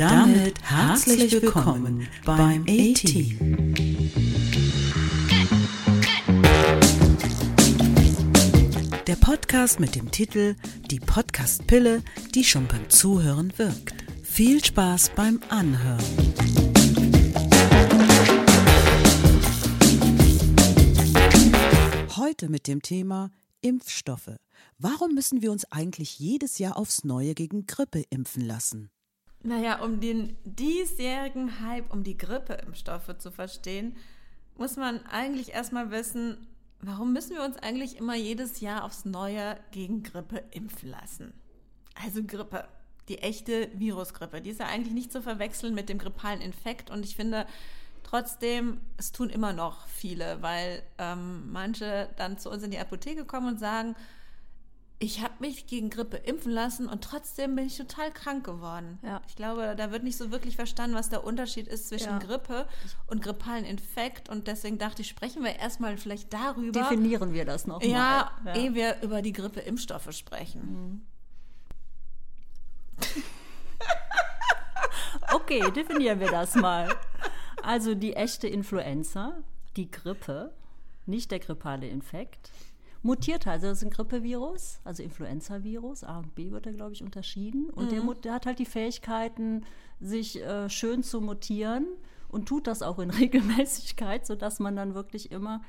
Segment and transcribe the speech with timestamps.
[0.00, 3.74] damit herzlich willkommen beim A-Team.
[9.06, 10.56] Der Podcast mit dem Titel
[10.90, 12.02] Die Podcast-Pille,
[12.34, 13.92] die schon beim Zuhören wirkt.
[14.22, 16.02] Viel Spaß beim Anhören.
[22.16, 24.36] Heute mit dem Thema Impfstoffe.
[24.78, 28.88] Warum müssen wir uns eigentlich jedes Jahr aufs Neue gegen Grippe impfen lassen?
[29.42, 33.96] Naja, um den diesjährigen Hype um die Grippeimpfstoffe zu verstehen,
[34.56, 36.46] muss man eigentlich erstmal wissen,
[36.80, 41.32] warum müssen wir uns eigentlich immer jedes Jahr aufs Neue gegen Grippe impfen lassen?
[42.02, 42.68] Also Grippe,
[43.08, 47.04] die echte Virusgrippe, die ist ja eigentlich nicht zu verwechseln mit dem grippalen Infekt und
[47.04, 47.46] ich finde,
[48.10, 53.24] Trotzdem, es tun immer noch viele, weil ähm, manche dann zu uns in die Apotheke
[53.24, 53.94] kommen und sagen,
[55.02, 58.98] ich habe mich gegen Grippe impfen lassen und trotzdem bin ich total krank geworden.
[59.02, 59.22] Ja.
[59.28, 62.18] Ich glaube, da wird nicht so wirklich verstanden, was der Unterschied ist zwischen ja.
[62.18, 62.68] Grippe
[63.06, 64.28] und grippalen Infekt.
[64.28, 66.78] Und deswegen dachte ich, sprechen wir erstmal vielleicht darüber.
[66.78, 68.30] Definieren wir das noch ja.
[68.44, 71.06] Ja, ehe wir über die Grippeimpfstoffe sprechen.
[72.98, 73.00] Mhm.
[75.34, 76.94] okay, definieren wir das mal.
[77.62, 79.32] Also die echte Influenza,
[79.76, 80.52] die Grippe,
[81.06, 82.50] nicht der grippale Infekt
[83.02, 83.56] mutiert halt.
[83.56, 86.04] Also das ist ein Grippevirus, also Influenza-Virus.
[86.04, 87.70] A und B wird da, glaube ich, unterschieden.
[87.70, 88.06] Und mhm.
[88.06, 89.64] der, der, hat halt die Fähigkeiten,
[90.00, 91.86] sich äh, schön zu mutieren
[92.28, 95.62] und tut das auch in Regelmäßigkeit, sodass man dann wirklich immer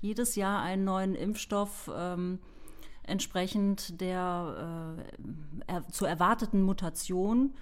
[0.00, 2.38] jedes Jahr einen neuen Impfstoff ähm,
[3.02, 7.54] entsprechend der äh, er, zur erwarteten Mutation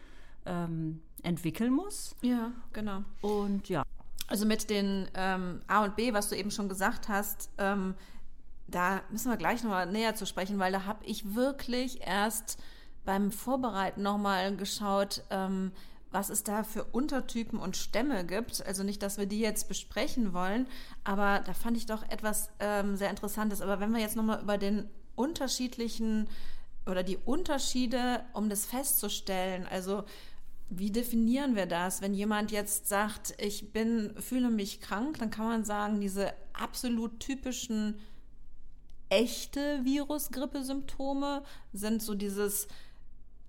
[0.45, 2.15] ähm, entwickeln muss.
[2.23, 3.05] Ja, genau.
[3.21, 3.85] Und ja.
[4.29, 7.95] Also mit den ähm, A und B, was du eben schon gesagt hast, ähm,
[8.69, 12.59] da müssen wir gleich nochmal näher zu sprechen, weil da habe ich wirklich erst
[13.05, 15.73] beim Vorbereiten nochmal geschaut, ähm,
[16.11, 18.65] was es da für Untertypen und Stämme gibt.
[18.67, 20.67] Also nicht, dass wir die jetzt besprechen wollen,
[21.05, 23.61] aber da fand ich doch etwas ähm, sehr Interessantes.
[23.61, 26.29] Aber wenn wir jetzt nochmal über den unterschiedlichen
[26.87, 30.05] oder die Unterschiede, um das festzustellen, also
[30.69, 32.03] wie definieren wir das?
[32.03, 37.21] Wenn jemand jetzt sagt, ich bin, fühle mich krank, dann kann man sagen, diese absolut
[37.21, 38.01] typischen
[39.09, 42.69] echte Virus-Grippe-Symptome sind so dieses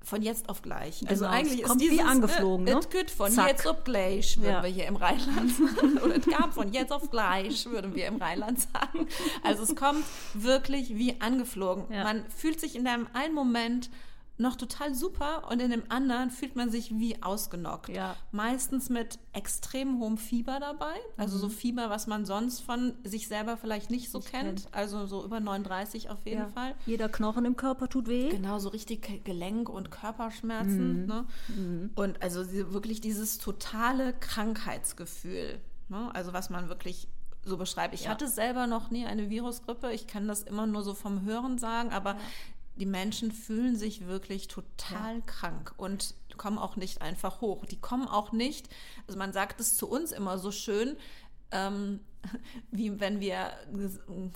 [0.07, 1.03] von jetzt auf gleich.
[1.07, 2.79] Also genau, eigentlich ist dieses, wie angeflogen, ne?
[2.79, 3.49] Es geht von Zack.
[3.49, 4.63] jetzt auf gleich, würden ja.
[4.63, 5.97] wir hier im Rheinland sagen.
[5.97, 9.07] Oder es gab von jetzt auf gleich, würden wir im Rheinland sagen.
[9.43, 11.91] Also es kommt wirklich wie angeflogen.
[11.91, 12.05] Ja.
[12.05, 13.89] Man fühlt sich in einem einen Moment
[14.37, 17.89] noch total super und in dem anderen fühlt man sich wie ausgenockt.
[17.89, 18.15] Ja.
[18.31, 21.41] Meistens mit extrem hohem Fieber dabei, also mhm.
[21.41, 24.63] so Fieber, was man sonst von sich selber vielleicht nicht so kennt.
[24.63, 24.73] kennt.
[24.73, 26.47] also so über 39 auf jeden ja.
[26.49, 26.75] Fall.
[26.85, 28.29] Jeder Knochen im Körper tut weh.
[28.29, 31.01] Genau, so richtig Gelenk- und Körperschmerzen.
[31.01, 31.05] Mhm.
[31.07, 31.25] Ne?
[31.47, 31.91] Mhm.
[31.95, 35.59] Und also wirklich dieses totale Krankheitsgefühl,
[35.89, 36.11] ne?
[36.13, 37.07] also was man wirklich
[37.43, 37.93] so beschreibt.
[37.93, 38.11] Ich ja.
[38.11, 39.93] hatte selber noch nie eine Virusgrippe.
[39.93, 42.19] Ich kann das immer nur so vom Hören sagen, aber ja
[42.77, 45.21] die Menschen fühlen sich wirklich total ja.
[45.25, 47.65] krank und kommen auch nicht einfach hoch.
[47.65, 48.69] Die kommen auch nicht,
[49.07, 50.95] also man sagt es zu uns immer so schön,
[51.51, 51.99] ähm,
[52.71, 53.51] wie wenn wir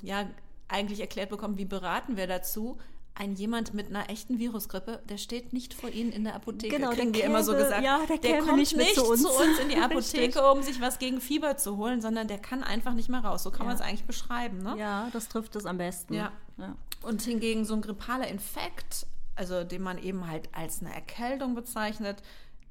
[0.02, 0.30] ja
[0.68, 2.78] eigentlich erklärt bekommen, wie beraten wir dazu,
[3.14, 6.78] ein jemand mit einer echten Virusgrippe, der steht nicht vor Ihnen in der Apotheke.
[6.78, 7.84] Genau, kriegen wir immer so gesagt.
[7.84, 9.22] Ja, der, der kommt nicht, nicht zu, uns.
[9.22, 9.60] zu, uns.
[9.60, 13.10] in die Apotheke, um sich was gegen Fieber zu holen, sondern der kann einfach nicht
[13.10, 13.44] mehr raus.
[13.44, 13.66] So kann ja.
[13.66, 14.64] man es eigentlich beschreiben.
[14.64, 14.76] Ne?
[14.78, 16.14] Ja, das trifft es am besten.
[16.14, 16.32] Ja.
[17.02, 22.22] Und hingegen so ein grippaler Infekt, also den man eben halt als eine Erkältung bezeichnet,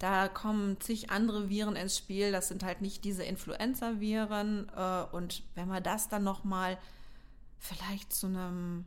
[0.00, 2.32] da kommen zig andere Viren ins Spiel.
[2.32, 4.70] Das sind halt nicht diese Influenza-Viren.
[4.74, 6.78] Äh, und wenn man das dann nochmal
[7.58, 8.86] vielleicht zu einem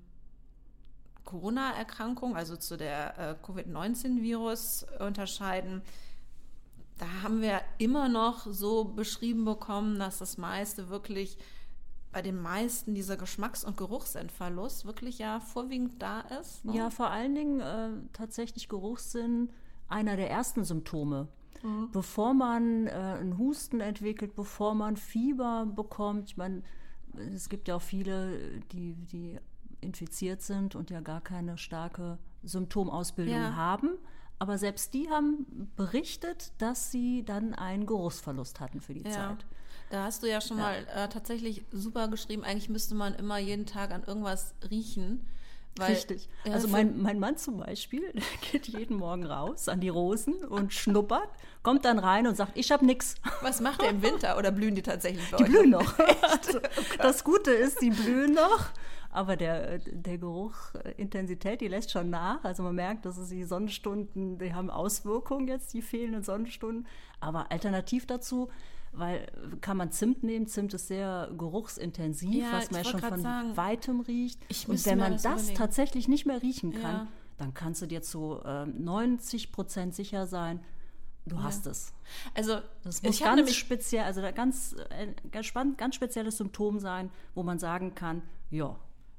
[1.24, 5.84] Corona-Erkrankung, also zu der äh, Covid-19-Virus unterscheiden,
[6.98, 11.38] da haben wir immer noch so beschrieben bekommen, dass das meiste wirklich
[12.14, 16.64] bei den meisten dieser Geschmacks- und Geruchssinnverlust wirklich ja vorwiegend da ist.
[16.64, 16.78] Ne?
[16.78, 19.50] Ja, vor allen Dingen äh, tatsächlich Geruchssinn
[19.88, 21.28] einer der ersten Symptome.
[21.64, 21.90] Mhm.
[21.92, 26.62] Bevor man äh, einen Husten entwickelt, bevor man Fieber bekommt, ich meine,
[27.34, 29.40] es gibt ja auch viele, die, die
[29.82, 33.56] infiziert sind und ja gar keine starke Symptomausbildung ja.
[33.56, 33.98] haben.
[34.40, 39.12] Aber selbst die haben berichtet, dass sie dann einen Geruchsverlust hatten für die ja.
[39.12, 39.46] Zeit.
[39.94, 40.64] Da hast du ja schon ja.
[40.64, 42.44] mal äh, tatsächlich super geschrieben.
[42.44, 45.24] Eigentlich müsste man immer jeden Tag an irgendwas riechen.
[45.76, 46.30] Weil, Richtig.
[46.46, 50.34] Ja, also mein, mein Mann zum Beispiel, der geht jeden Morgen raus an die Rosen
[50.46, 51.30] und schnuppert,
[51.62, 53.14] kommt dann rein und sagt, ich habe nichts.
[53.44, 55.94] Was macht er im Winter oder blühen die tatsächlich bei Die blühen noch.
[56.24, 56.60] Also,
[56.98, 58.70] das Gute ist, die blühen noch
[59.12, 62.44] Aber der, der Geruchintensität, die lässt schon nach.
[62.44, 66.88] Also man merkt, dass es die Sonnenstunden, die haben Auswirkungen jetzt, die fehlenden Sonnenstunden.
[67.20, 68.50] Aber alternativ dazu,
[68.94, 69.26] weil
[69.62, 73.58] kann man Zimt nehmen, Zimt ist sehr geruchsintensiv, Ja, was man ja schon von sagen.
[73.58, 74.40] weitem riecht.
[74.50, 77.08] Ich Und wenn man das das tatsächlich nicht mehr riechen kann, Ja.
[77.38, 80.60] dann kannst du dir zu ähm, 90 Prozent sicher sein,
[81.26, 81.94] du hast es.
[82.34, 87.44] Also Das muss ganz speziell, also ganz, ein ganz, spann- ganz spezielles Symptom sein, wo
[87.44, 88.76] man sagen kann, ja.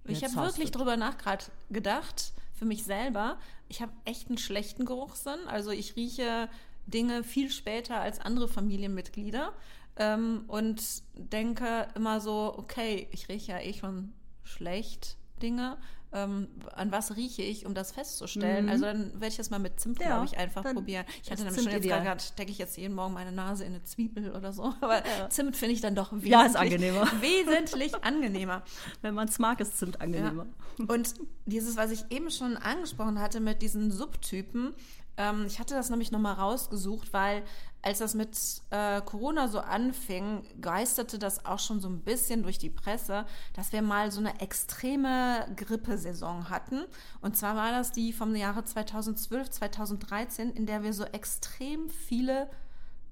[0.06, 0.78] Ich habe wirklich du's.
[0.82, 3.38] drüber nachgedacht, gedacht, für mich selber,
[3.68, 5.38] ich habe echt einen schlechten Geruchssinn.
[5.48, 6.48] Also ich rieche
[6.86, 9.52] Dinge viel später als andere Familienmitglieder
[9.96, 10.82] ähm, und
[11.14, 15.76] denke immer so, okay, ich rieche ja eh schon schlecht Dinge.
[16.12, 16.46] Ähm,
[16.76, 18.68] an was rieche ich, um das festzustellen?
[18.68, 20.02] Also dann werde ich das mal mit Zimt, Mhm.
[20.04, 21.04] Ja, glaube ich, einfach probieren.
[21.24, 22.02] Ich hatte nämlich schon Zimt jetzt ideal.
[22.04, 24.62] gerade, stecke ich jetzt jeden Morgen meine Nase in eine Zwiebel oder so.
[24.80, 27.08] Aber Zimt finde ich dann doch wesentlich, Ja, ist angenehmer.
[27.20, 28.62] wesentlich angenehmer.
[29.02, 30.46] Wenn man es mag, ist Zimt angenehmer.
[30.86, 31.14] Und
[31.46, 34.72] dieses, was ich eben schon angesprochen hatte mit diesen Subtypen,
[35.16, 37.42] ähm, ich hatte das nämlich nochmal rausgesucht, weil
[37.82, 38.36] als das mit
[38.70, 43.72] äh, Corona so anfing, geisterte das auch schon so ein bisschen durch die Presse, dass
[43.72, 46.84] wir mal so eine extreme Grippesaison hatten.
[47.20, 52.48] Und zwar war das die vom Jahre 2012, 2013, in der wir so extrem viele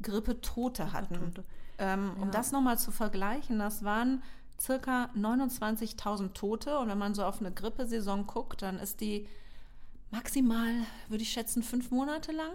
[0.00, 1.14] Grippetote hatten.
[1.14, 1.44] Grippetote.
[1.78, 4.22] Ähm, Um das nochmal zu vergleichen, das waren
[4.58, 6.78] circa 29.000 Tote.
[6.78, 9.28] Und wenn man so auf eine Grippesaison guckt, dann ist die
[10.12, 10.70] maximal,
[11.08, 12.52] würde ich schätzen, fünf Monate lang.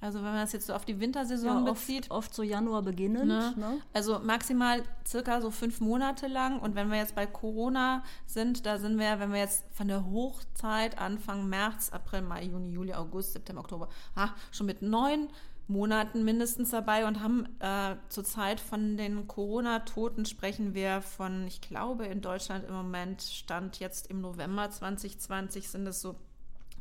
[0.00, 2.04] Also wenn man das jetzt so auf die Wintersaison Ja, bezieht.
[2.10, 3.26] oft, oft so Januar beginnend.
[3.26, 3.52] Ne?
[3.56, 3.80] Ne?
[3.92, 6.60] Also maximal circa so fünf Monate lang.
[6.60, 10.08] Und wenn wir jetzt bei Corona sind, da sind wir, wenn wir jetzt von der
[10.08, 15.28] Hochzeit Anfang März, April, Mai, Juni, Juli, August, September, Oktober, ah, schon mit neun
[15.66, 22.06] Monaten mindestens dabei und haben äh, zurzeit von den Corona-Toten sprechen wir von, ich glaube,
[22.06, 26.14] in Deutschland im Moment stand jetzt im November 2020 sind es so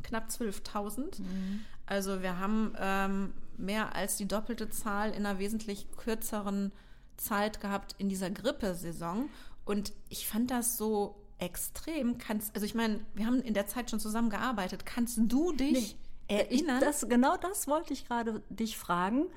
[0.07, 1.21] knapp 12.000.
[1.85, 6.71] Also wir haben ähm, mehr als die doppelte Zahl in einer wesentlich kürzeren
[7.17, 9.29] Zeit gehabt in dieser Grippesaison.
[9.65, 12.17] Und ich fand das so extrem.
[12.17, 14.85] Kannst, also ich meine, wir haben in der Zeit schon zusammengearbeitet.
[14.85, 16.77] Kannst du dich erinnern?
[16.77, 19.27] Ich, das, genau das wollte ich gerade dich fragen.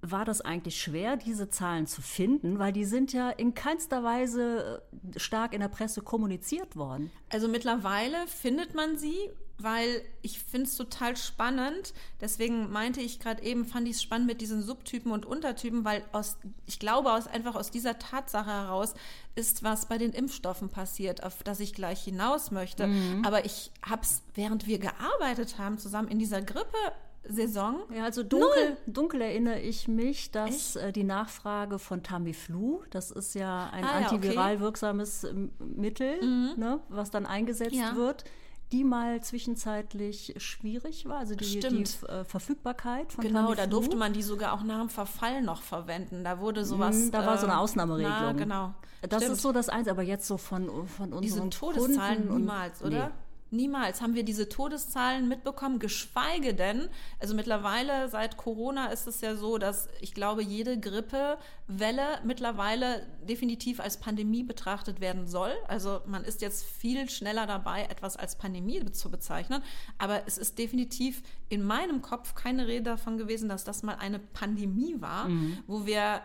[0.00, 2.60] War das eigentlich schwer, diese Zahlen zu finden?
[2.60, 4.82] Weil die sind ja in keinster Weise
[5.14, 7.10] äh, stark in der Presse kommuniziert worden.
[7.30, 9.16] Also mittlerweile findet man sie,
[9.60, 11.92] weil ich finde es total spannend.
[12.20, 16.04] Deswegen meinte ich gerade eben, fand ich es spannend mit diesen Subtypen und Untertypen, weil
[16.12, 18.94] aus, ich glaube, aus, einfach aus dieser Tatsache heraus
[19.34, 22.88] ist was bei den Impfstoffen passiert, auf das ich gleich hinaus möchte.
[23.24, 28.76] Aber ich habe es, während wir gearbeitet haben, zusammen in dieser Grippe-Saison, Ja, also dunkel,
[28.86, 34.00] dunkel erinnere ich mich, dass äh, die Nachfrage von Tamiflu, das ist ja ein Ah,
[34.00, 34.60] ja, antiviral okay.
[34.62, 36.20] wirksames ähm, Mittel,
[36.56, 37.94] ne, was dann eingesetzt Ja.
[37.96, 38.24] wird,
[38.72, 43.70] die mal zwischenzeitlich schwierig war, also die, die äh, Verfügbarkeit von Genau, da Tamiflu.
[43.70, 46.22] durfte man die sogar auch nach dem Verfall noch verwenden.
[46.24, 46.96] Da wurde sowas.
[46.96, 48.14] Mm, da war so eine äh, Ausnahmeregelung.
[48.20, 48.74] Na, genau.
[49.02, 49.36] Das Stimmt.
[49.36, 52.82] ist so das Eins, aber jetzt so von, von Diese unseren Todeszahlen Kunden und- niemals,
[52.82, 53.10] oder?
[53.50, 59.36] Niemals haben wir diese Todeszahlen mitbekommen, geschweige denn, also mittlerweile seit Corona ist es ja
[59.36, 65.52] so, dass ich glaube, jede Grippewelle mittlerweile definitiv als Pandemie betrachtet werden soll.
[65.66, 69.62] Also man ist jetzt viel schneller dabei, etwas als Pandemie zu bezeichnen.
[69.96, 74.18] Aber es ist definitiv in meinem Kopf keine Rede davon gewesen, dass das mal eine
[74.18, 75.28] Pandemie war,
[75.66, 76.22] wo wir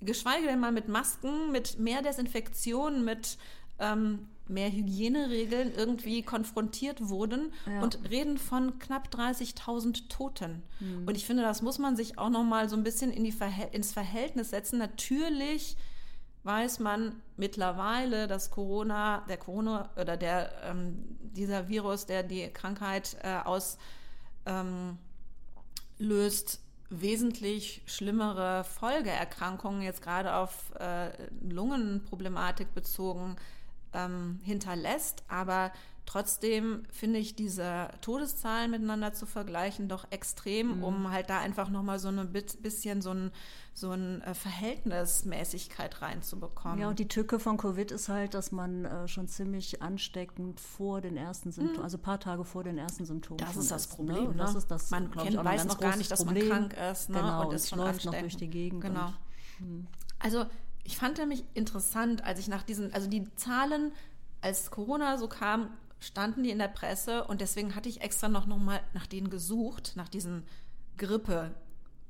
[0.00, 3.38] geschweige denn mal mit Masken, mit mehr Desinfektion, mit
[3.78, 7.82] ähm, mehr Hygieneregeln irgendwie konfrontiert wurden Ja.
[7.82, 10.62] und reden von knapp 30.000 Toten.
[10.80, 11.08] Mhm.
[11.08, 13.32] Und ich finde, das muss man sich auch noch mal so ein bisschen in die
[13.32, 14.78] Verhält ins Verhältnis setzen.
[14.78, 15.76] Natürlich
[16.42, 23.16] weiß man mittlerweile, dass Corona, der Corona oder der ähm, dieser Virus, der die Krankheit
[23.22, 23.78] äh, aus
[24.44, 24.98] ähm,
[26.90, 31.10] wesentlich schlimmere Folgeerkrankungen, jetzt gerade auf äh,
[31.48, 33.36] Lungenproblematik bezogen,
[33.94, 35.22] ähm, hinterlässt.
[35.28, 35.72] Aber
[36.06, 41.98] trotzdem finde ich diese Todeszahlen miteinander zu vergleichen doch extrem, um halt da einfach nochmal
[41.98, 43.30] so ein bit- bisschen so ein,
[43.72, 46.78] so ein äh, Verhältnismäßigkeit reinzubekommen.
[46.78, 51.00] Ja, und die Tücke von Covid ist halt, dass man äh, schon ziemlich ansteckend vor
[51.00, 53.46] den ersten Symptomen, also ein paar Tage vor den ersten Symptomen Mhm.
[53.46, 53.94] Das ist das Ne?
[53.96, 54.26] Problem.
[54.28, 54.58] Und Das ne?
[54.58, 56.48] ist das, man kennt, ich, weiß noch gar nicht, dass Problem.
[56.48, 57.08] man krank ist.
[57.10, 57.18] Ne?
[57.18, 58.82] Genau, und es schon läuft noch durch die Gegend.
[58.82, 59.12] Genau.
[59.60, 59.86] Und,
[60.18, 60.44] Also
[60.84, 63.92] ich fand nämlich interessant, als ich nach diesen, also die Zahlen,
[64.40, 68.46] als Corona so kam, standen die in der Presse und deswegen hatte ich extra noch,
[68.46, 70.44] noch mal nach denen gesucht, nach diesen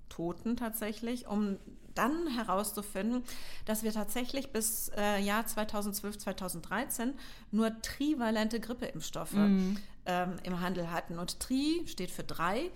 [0.09, 1.59] Toten tatsächlich, um
[1.95, 3.23] dann herauszufinden,
[3.65, 7.15] dass wir tatsächlich bis äh, Jahr 2012, 2013
[7.53, 9.79] nur trivalente Grippeimpfstoffe mhm.
[10.07, 11.19] ähm, im Handel hatten.
[11.19, 12.71] Und Tri steht für drei.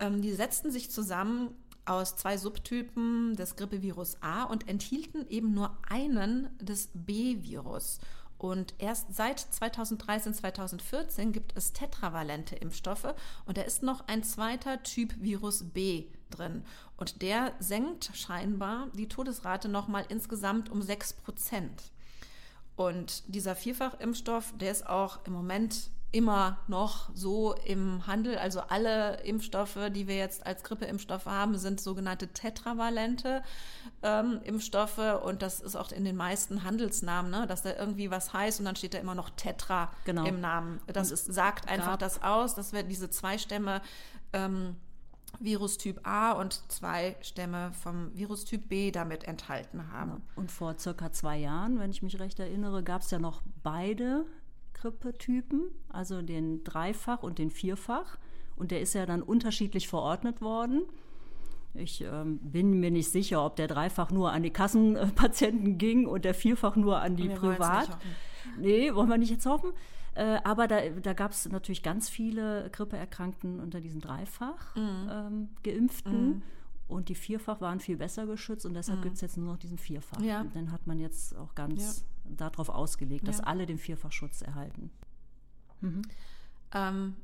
[0.00, 1.54] Ähm, die setzten sich zusammen
[1.86, 7.98] aus zwei Subtypen des Grippevirus A und enthielten eben nur einen des B-Virus.
[8.38, 13.14] Und erst seit 2013, 2014 gibt es tetravalente Impfstoffe
[13.46, 16.64] und da ist noch ein zweiter Typ Virus B drin.
[16.96, 21.92] Und der senkt scheinbar die Todesrate nochmal insgesamt um 6 Prozent.
[22.76, 28.38] Und dieser Vierfachimpfstoff, der ist auch im Moment immer noch so im Handel.
[28.38, 33.42] Also alle Impfstoffe, die wir jetzt als Grippeimpfstoffe haben, sind sogenannte tetravalente
[34.04, 35.20] ähm, Impfstoffe.
[35.24, 37.48] Und das ist auch in den meisten Handelsnamen, ne?
[37.48, 40.24] dass da irgendwie was heißt und dann steht da immer noch Tetra genau.
[40.24, 40.80] im Namen.
[40.86, 43.82] Das ist, sagt einfach das aus, dass wir diese zwei Stämme
[44.32, 44.76] ähm,
[45.40, 50.22] Virustyp A und zwei Stämme vom Virustyp B damit enthalten haben.
[50.36, 54.26] Und vor circa zwei Jahren, wenn ich mich recht erinnere, gab es ja noch beide
[54.74, 58.18] Grippetypen, also den Dreifach und den Vierfach.
[58.56, 60.82] Und der ist ja dann unterschiedlich verordnet worden.
[61.74, 66.24] Ich ähm, bin mir nicht sicher, ob der Dreifach nur an die Kassenpatienten ging und
[66.24, 67.98] der Vierfach nur an die Privat.
[68.58, 69.72] Nee, wollen wir nicht jetzt hoffen.
[70.14, 75.10] Äh, aber da, da gab es natürlich ganz viele Grippeerkrankten unter diesen Dreifach mhm.
[75.10, 76.26] ähm, Geimpften.
[76.26, 76.42] Mhm.
[76.86, 79.04] Und die Vierfach waren viel besser geschützt und deshalb mhm.
[79.04, 80.20] gibt es jetzt nur noch diesen Vierfach.
[80.20, 80.44] Ja.
[80.54, 82.04] Dann hat man jetzt auch ganz.
[82.24, 83.44] Darauf ausgelegt, dass ja.
[83.44, 84.90] alle den Vierfachschutz erhalten.
[85.80, 86.02] Mhm.
[86.72, 87.16] Ähm,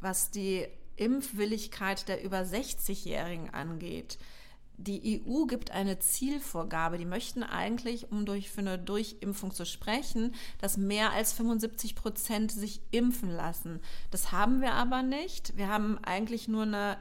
[0.00, 0.66] was die
[0.96, 4.18] Impfwilligkeit der über 60-Jährigen angeht,
[4.76, 6.98] die EU gibt eine Zielvorgabe.
[6.98, 12.50] Die möchten eigentlich, um durch, für eine Durchimpfung zu sprechen, dass mehr als 75 Prozent
[12.50, 13.80] sich impfen lassen.
[14.10, 15.56] Das haben wir aber nicht.
[15.56, 16.98] Wir haben eigentlich nur eine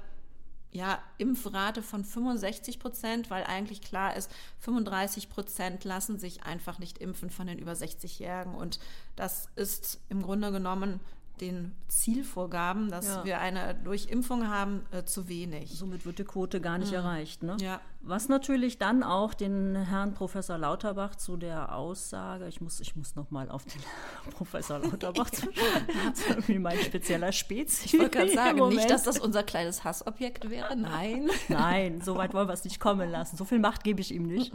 [0.72, 6.98] ja, Impfrate von 65 Prozent, weil eigentlich klar ist, 35 Prozent lassen sich einfach nicht
[7.00, 8.56] impfen von den über 60-Jährigen.
[8.56, 8.80] Und
[9.16, 11.00] das ist im Grunde genommen
[11.42, 13.26] den Zielvorgaben, dass ja.
[13.26, 15.72] wir eine Durchimpfung haben, äh, zu wenig.
[15.72, 16.98] Somit wird die Quote gar nicht mhm.
[16.98, 17.44] erreicht.
[17.44, 17.58] Ne?
[17.60, 17.82] Ja.
[18.02, 23.16] Was natürlich dann auch den Herrn Professor Lauterbach zu der Aussage, ich muss, ich muss
[23.16, 23.82] noch mal auf den
[24.32, 25.48] Professor Lauterbach zu
[26.30, 27.86] irgendwie mein spezieller Spezi.
[27.86, 31.30] Ich wollte gerade sagen, nicht, dass das unser kleines Hassobjekt wäre, nein.
[31.50, 33.36] Nein, so weit wollen wir es nicht kommen lassen.
[33.36, 34.54] So viel Macht gebe ich ihm nicht.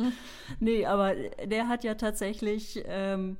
[0.60, 1.14] Nee, aber
[1.44, 2.82] der hat ja tatsächlich...
[2.86, 3.36] Ähm,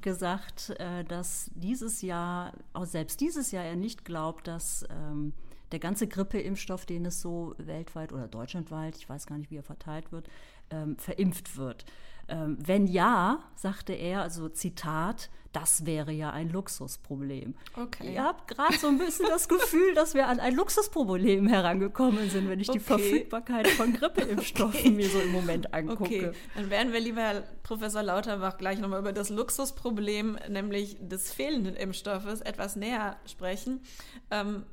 [0.00, 5.32] gesagt, äh, dass dieses Jahr, auch selbst dieses Jahr, er nicht glaubt, dass ähm,
[5.72, 9.62] der ganze Grippeimpfstoff, den es so weltweit oder deutschlandweit, ich weiß gar nicht, wie er
[9.62, 10.28] verteilt wird,
[10.70, 11.84] ähm, verimpft wird.
[12.28, 17.54] Ähm, wenn ja, sagte er, also Zitat, das wäre ja ein Luxusproblem.
[17.76, 18.14] Okay.
[18.14, 22.48] Ihr habt gerade so ein bisschen das Gefühl, dass wir an ein Luxusproblem herangekommen sind,
[22.48, 22.78] wenn ich okay.
[22.78, 24.90] die Verfügbarkeit von Grippeimpfstoffen okay.
[24.90, 26.02] mir so im Moment angucke.
[26.02, 31.32] Okay, dann werden wir, lieber Herr Professor Lauterbach, gleich nochmal über das Luxusproblem, nämlich des
[31.32, 33.80] fehlenden Impfstoffes, etwas näher sprechen.
[34.30, 34.64] Ähm,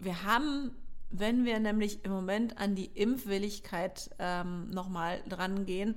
[0.00, 0.72] wir haben
[1.10, 5.96] wenn wir nämlich im Moment an die Impfwilligkeit ähm, nochmal dran gehen,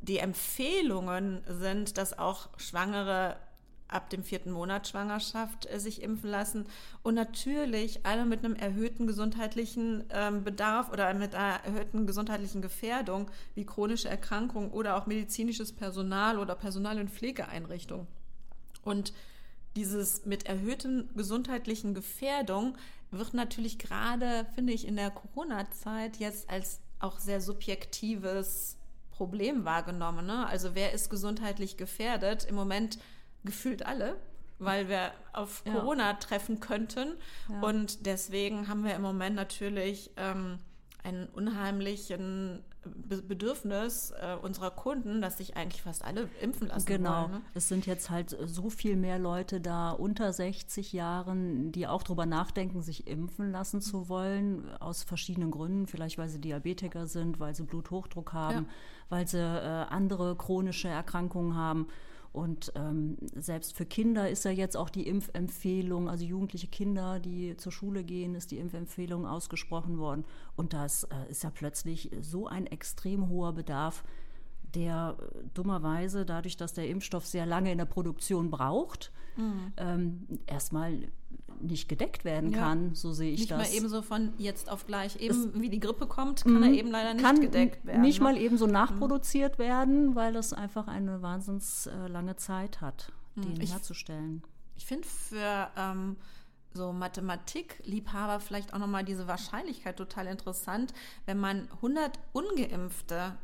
[0.00, 3.36] die Empfehlungen sind, dass auch Schwangere
[3.88, 6.66] ab dem vierten Monat Schwangerschaft äh, sich impfen lassen
[7.02, 13.30] und natürlich alle mit einem erhöhten gesundheitlichen ähm, Bedarf oder mit einer erhöhten gesundheitlichen Gefährdung
[13.54, 18.06] wie chronische Erkrankungen oder auch medizinisches Personal oder Personal- und Pflegeeinrichtungen.
[18.82, 19.12] Und
[19.76, 22.76] dieses mit erhöhten gesundheitlichen Gefährdung
[23.10, 28.75] wird natürlich gerade, finde ich, in der Corona-Zeit jetzt als auch sehr subjektives
[29.16, 30.26] Problem wahrgenommen.
[30.26, 30.46] Ne?
[30.46, 32.44] Also wer ist gesundheitlich gefährdet?
[32.44, 32.98] Im Moment
[33.44, 34.16] gefühlt alle,
[34.58, 35.72] weil wir auf ja.
[35.72, 37.14] Corona treffen könnten.
[37.48, 37.60] Ja.
[37.62, 40.58] Und deswegen haben wir im Moment natürlich ähm,
[41.02, 47.22] einen unheimlichen Bedürfnis äh, unserer Kunden, dass sich eigentlich fast alle impfen lassen genau.
[47.22, 47.32] wollen.
[47.32, 47.44] Genau.
[47.54, 52.26] Es sind jetzt halt so viel mehr Leute da unter 60 Jahren, die auch darüber
[52.26, 55.86] nachdenken, sich impfen lassen zu wollen, aus verschiedenen Gründen.
[55.86, 58.64] Vielleicht, weil sie Diabetiker sind, weil sie Bluthochdruck haben, ja.
[59.08, 61.88] weil sie äh, andere chronische Erkrankungen haben.
[62.36, 67.56] Und ähm, selbst für Kinder ist ja jetzt auch die Impfempfehlung, also jugendliche Kinder, die
[67.56, 70.26] zur Schule gehen, ist die Impfempfehlung ausgesprochen worden.
[70.54, 74.04] Und das äh, ist ja plötzlich so ein extrem hoher Bedarf,
[74.74, 75.16] der
[75.54, 79.72] dummerweise, dadurch, dass der Impfstoff sehr lange in der Produktion braucht, mhm.
[79.78, 81.08] ähm, erstmal
[81.60, 82.58] nicht gedeckt werden ja.
[82.58, 83.58] kann, so sehe ich nicht das.
[83.58, 86.62] Nicht mal eben so von jetzt auf gleich, eben es, wie die Grippe kommt, kann
[86.62, 86.74] er mhm.
[86.74, 88.02] eben leider nicht gedeckt werden.
[88.02, 88.24] Nicht ne?
[88.24, 89.62] mal eben so nachproduziert mhm.
[89.62, 94.42] werden, weil es einfach eine wahnsinns äh, lange Zeit hat, den ich, herzustellen.
[94.76, 96.16] Ich finde für ähm,
[96.72, 100.92] so Mathematikliebhaber vielleicht auch nochmal diese Wahrscheinlichkeit total interessant,
[101.24, 103.36] wenn man 100 ungeimpfte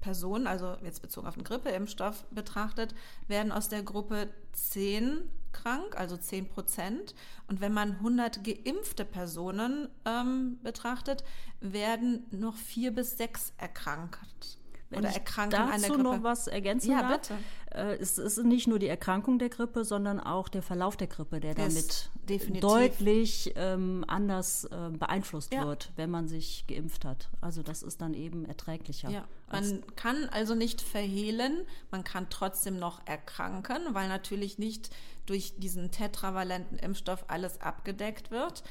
[0.00, 2.94] Personen, also jetzt bezogen auf den Grippeimpfstoff betrachtet,
[3.28, 7.14] werden aus der Gruppe 10 krank, also 10 Prozent.
[7.48, 11.24] Und wenn man 100 geimpfte Personen ähm, betrachtet,
[11.60, 14.58] werden noch vier bis sechs erkrankt.
[14.92, 17.38] Wenn oder ich an der dazu noch was ergänzen Ja, darf, bitte.
[17.70, 21.40] Äh, es ist nicht nur die Erkrankung der Grippe, sondern auch der Verlauf der Grippe,
[21.40, 22.60] der Der damit definitiv.
[22.60, 25.64] deutlich ähm, anders äh, beeinflusst Ja.
[25.64, 27.30] wird, wenn man sich geimpft hat.
[27.40, 29.08] Also das ist dann eben erträglicher.
[29.08, 34.90] Ja, man kann also nicht verhehlen, man kann trotzdem noch erkranken, weil natürlich nicht
[35.26, 38.62] durch diesen tetravalenten Impfstoff alles abgedeckt wird.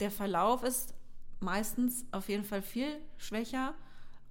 [0.00, 0.94] Der Verlauf ist
[1.40, 3.74] meistens auf jeden Fall viel schwächer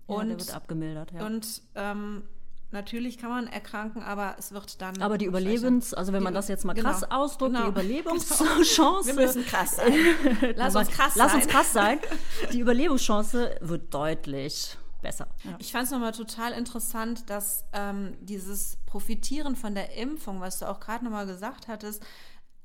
[0.08, 1.12] ja, und, der wird abgemildert.
[1.12, 1.26] Ja.
[1.26, 2.24] und ähm,
[2.72, 5.02] natürlich kann man erkranken, aber es wird dann.
[5.02, 5.26] Aber die.
[5.26, 7.72] Überlebens, also wenn man das jetzt mal genau, krass ausdrückt, genau.
[7.72, 9.08] die Überlebenschance.
[9.08, 9.94] Wir müssen krass sein.
[10.56, 11.42] Lass uns krass Lass sein.
[11.42, 12.00] uns krass sein.
[12.54, 15.28] Die Überlebenschance wird deutlich besser.
[15.44, 15.56] Ja.
[15.60, 20.70] Ich fand es nochmal total interessant, dass ähm, dieses Profitieren von der Impfung, was du
[20.70, 22.04] auch gerade nochmal gesagt hattest,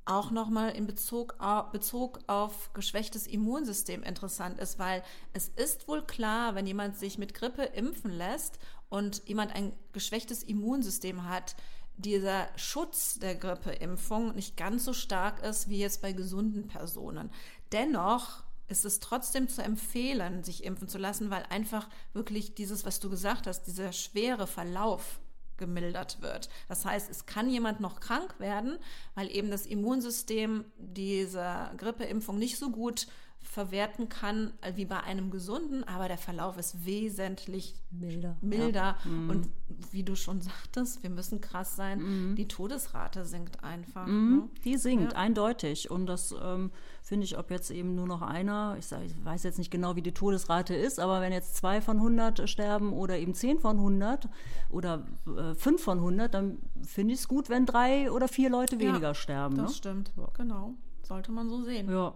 [0.07, 5.03] auch nochmal in Bezug auf, Bezug auf geschwächtes Immunsystem interessant ist, weil
[5.33, 10.45] es ist wohl klar, wenn jemand sich mit Grippe impfen lässt und jemand ein geschwächtes
[10.45, 11.57] Immunsystem hat,
[11.97, 17.31] dieser Schutz der Grippeimpfung nicht ganz so stark ist wie jetzt bei gesunden Personen.
[17.73, 23.01] Dennoch ist es trotzdem zu empfehlen, sich impfen zu lassen, weil einfach wirklich dieses, was
[23.01, 25.21] du gesagt hast, dieser schwere Verlauf
[25.57, 26.49] gemildert wird.
[26.69, 28.79] Das heißt, es kann jemand noch krank werden,
[29.15, 33.07] weil eben das Immunsystem diese Grippeimpfung nicht so gut
[33.49, 38.97] verwerten kann wie bei einem gesunden, aber der Verlauf ist wesentlich Milder, milder.
[39.05, 39.49] Und
[39.93, 44.07] wie du schon sagtest, wir müssen krass sein, die Todesrate sinkt einfach.
[44.07, 44.49] Ne?
[44.65, 45.91] Die sinkt eindeutig.
[45.91, 46.71] Und das ähm,
[47.03, 49.97] finde ich, ob jetzt eben nur noch einer, ich, sag, ich weiß jetzt nicht genau,
[49.97, 53.77] wie die Todesrate ist, aber wenn jetzt zwei von 100 sterben oder eben zehn von
[53.77, 54.29] 100
[54.71, 58.79] oder äh, fünf von 100, dann finde ich es gut, wenn drei oder vier Leute
[58.81, 59.57] weniger Ja, sterben.
[59.57, 59.77] Das Ne?
[59.77, 60.75] stimmt, genau.
[61.03, 61.89] Sollte man so sehen.
[61.91, 62.15] Ja.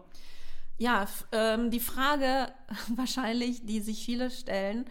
[0.80, 2.48] Ja, ähm, die Frage
[2.96, 4.86] wahrscheinlich, die sich viele stellen,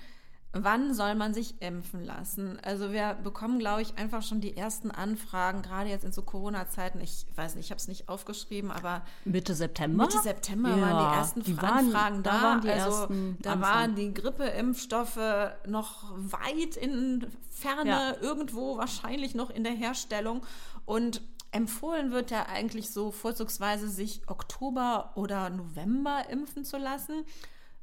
[0.54, 2.60] wann soll man sich impfen lassen?
[2.63, 6.99] Also wir bekommen, glaube ich, einfach schon die ersten Anfragen, gerade jetzt in so Corona-Zeiten.
[7.02, 10.06] Ich weiß nicht, ich habe es nicht aufgeschrieben, aber Mitte September.
[10.06, 12.32] Mitte September Ja, waren die ersten die waren- Anfragen da.
[12.32, 13.75] da waren die also ersten da Anfragen.
[13.75, 15.19] waren die Grippeimpfstoffe
[15.67, 18.13] noch weit in Ferne, Ja.
[18.21, 20.45] irgendwo wahrscheinlich noch in der Herstellung.
[20.86, 27.25] Und empfohlen wird ja eigentlich so vorzugsweise sich Oktober oder November impfen zu lassen,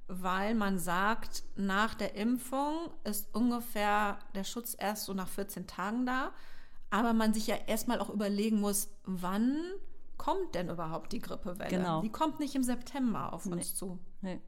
[0.09, 6.07] weil man sagt, nach der Impfung ist ungefähr der Schutz erst so nach 14 Tagen
[6.07, 6.31] da.
[6.91, 9.59] Aber man sich ja erstmal auch überlegen muss, wann
[10.17, 11.71] kommt denn überhaupt die Grippewelle?
[11.71, 12.01] Genau.
[12.01, 13.99] Die kommt nicht im September auf uns zu.
[14.21, 14.41] Nee.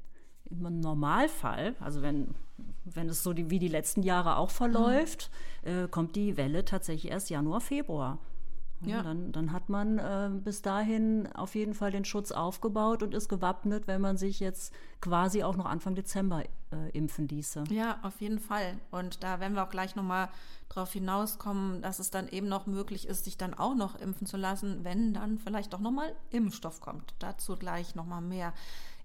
[0.51, 2.35] Im Normalfall, also wenn,
[2.85, 5.31] wenn es so die, wie die letzten Jahre auch verläuft,
[5.63, 8.19] äh, kommt die Welle tatsächlich erst Januar, Februar.
[8.83, 9.03] Ja.
[9.03, 13.29] Dann, dann hat man äh, bis dahin auf jeden Fall den Schutz aufgebaut und ist
[13.29, 17.65] gewappnet, wenn man sich jetzt quasi auch noch Anfang Dezember äh, impfen ließe.
[17.71, 18.79] Ja, auf jeden Fall.
[18.91, 20.29] Und da werden wir auch gleich nochmal
[20.69, 24.37] drauf hinauskommen, dass es dann eben noch möglich ist, sich dann auch noch impfen zu
[24.37, 27.15] lassen, wenn dann vielleicht doch nochmal Impfstoff kommt.
[27.19, 28.53] Dazu gleich nochmal mehr.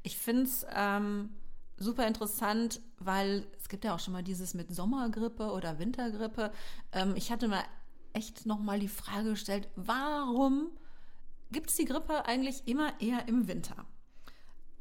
[0.04, 1.30] Ich finde es ähm,
[1.78, 6.52] super interessant, weil es gibt ja auch schon mal dieses mit Sommergrippe oder Wintergrippe.
[6.92, 7.64] Ähm, ich hatte mal
[8.13, 10.69] echt nochmal die Frage gestellt, warum
[11.52, 13.86] gibt es die Grippe eigentlich immer eher im Winter?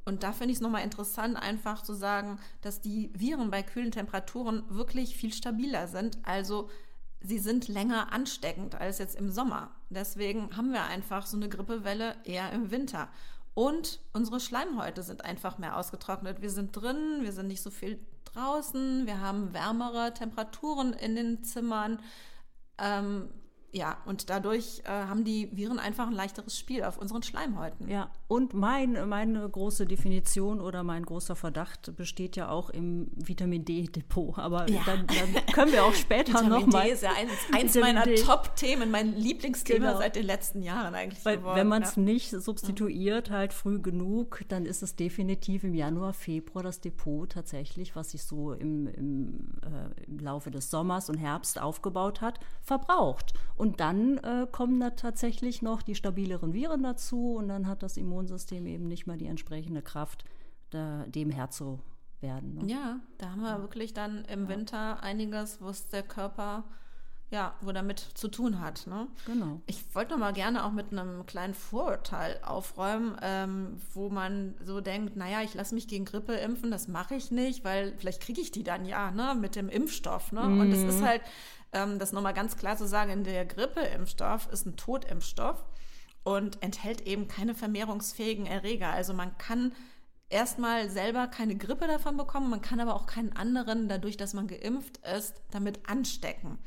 [0.04, 3.92] Und da finde ich es nochmal interessant, einfach zu sagen, dass die Viren bei kühlen
[3.92, 6.18] Temperaturen wirklich viel stabiler sind.
[6.24, 6.68] Also
[7.20, 9.70] sie sind länger ansteckend als jetzt im Sommer.
[9.90, 13.08] Deswegen haben wir einfach so eine Grippewelle eher im Winter.
[13.54, 16.40] Und unsere Schleimhäute sind einfach mehr ausgetrocknet.
[16.40, 21.44] Wir sind drin, wir sind nicht so viel draußen, wir haben wärmere Temperaturen in den
[21.44, 22.00] Zimmern.
[22.78, 23.41] Ähm,
[23.74, 27.88] ja, und dadurch äh, haben die Viren einfach ein leichteres Spiel auf unseren Schleimhäuten.
[27.88, 33.64] Ja, und mein, meine große Definition oder mein großer Verdacht besteht ja auch im Vitamin
[33.64, 34.38] D-Depot.
[34.38, 34.82] Aber Ja.
[34.84, 36.84] dann, dann können wir auch später Vitamin nochmal.
[36.86, 38.04] D ist ja eins, eins meiner.
[38.14, 39.98] Top-Themen, mein Lieblingsthema Genau.
[39.98, 41.56] seit den letzten Jahren eigentlich Weil geworden.
[41.56, 42.02] wenn man es ja.
[42.02, 47.96] nicht substituiert, halt früh genug, dann ist es definitiv im Januar, Februar das Depot tatsächlich,
[47.96, 53.32] was sich so im, im, äh, im Laufe des Sommers und Herbst aufgebaut hat, verbraucht.
[53.56, 57.96] Und dann äh, kommen da tatsächlich noch die stabileren Viren dazu und dann hat das
[57.96, 60.24] Immunsystem eben nicht mehr die entsprechende Kraft,
[60.70, 61.78] da, dem Herr zu
[62.20, 62.54] werden.
[62.54, 62.72] Ne?
[62.72, 66.64] Ja, da haben wir wirklich dann im Winter einiges, wo es der Körper
[67.32, 68.86] ja, wo damit zu tun hat.
[68.86, 69.08] Ne?
[69.24, 69.62] Genau.
[69.66, 74.82] Ich wollte noch mal gerne auch mit einem kleinen Vorurteil aufräumen, ähm, wo man so
[74.82, 78.40] denkt, naja, ich lasse mich gegen Grippe impfen, das mache ich nicht, weil vielleicht kriege
[78.42, 80.30] ich die dann ja, ne, mit dem Impfstoff.
[80.32, 80.42] Ne?
[80.42, 81.22] Und es ist halt,
[81.72, 85.64] ähm, das nochmal ganz klar zu sagen, der Grippeimpfstoff ist ein Totimpfstoff
[86.24, 88.90] und enthält eben keine vermehrungsfähigen Erreger.
[88.90, 89.72] Also man kann
[90.28, 94.46] erstmal selber keine Grippe davon bekommen, man kann aber auch keinen anderen, dadurch, dass man
[94.46, 96.58] geimpft ist, damit anstecken.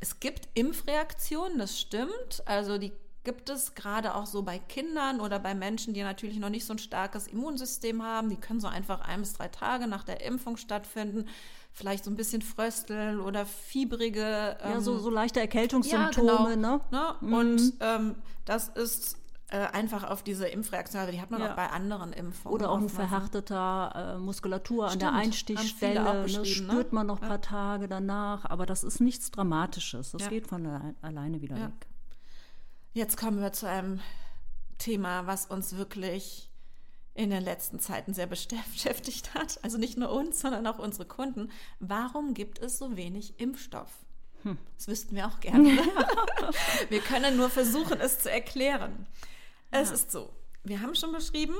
[0.00, 2.42] Es gibt Impfreaktionen, das stimmt.
[2.46, 2.92] Also die
[3.24, 6.74] gibt es gerade auch so bei Kindern oder bei Menschen, die natürlich noch nicht so
[6.74, 8.28] ein starkes Immunsystem haben.
[8.28, 11.28] Die können so einfach ein bis drei Tage nach der Impfung stattfinden.
[11.76, 14.56] Vielleicht so ein bisschen frösteln oder fiebrige.
[14.62, 16.80] Ja, so, ähm, so leichte ja, Erkältungssymptome, genau.
[16.92, 17.14] ne?
[17.20, 17.36] ne?
[17.36, 19.16] Und ähm, das ist
[19.48, 21.50] äh, einfach auf diese Impfreaktion, aber die hat man Ja.
[21.50, 22.54] auch bei anderen Impfungen.
[22.54, 23.08] Oder auch ein oftmals.
[23.10, 26.02] verhärteter äh, Muskulatur an der Stimmt, Einstichstelle.
[26.04, 26.46] Ne, ne?
[26.46, 30.12] spürt man noch ein paar Tage danach, aber das ist nichts Dramatisches.
[30.12, 30.28] Das Ja.
[30.28, 31.66] geht von alle- alleine wieder Ja.
[31.66, 31.88] weg.
[32.92, 33.98] Jetzt kommen wir zu einem
[34.78, 36.50] Thema, was uns wirklich
[37.14, 39.58] in den letzten Zeiten sehr beschäftigt hat.
[39.62, 41.50] Also nicht nur uns, sondern auch unsere Kunden.
[41.80, 43.90] Warum gibt es so wenig Impfstoff?
[44.76, 45.70] Das wüssten wir auch gerne.
[46.90, 49.06] wir können nur versuchen, es zu erklären.
[49.70, 50.30] Es ist so,
[50.62, 51.56] wir haben schon beschrieben,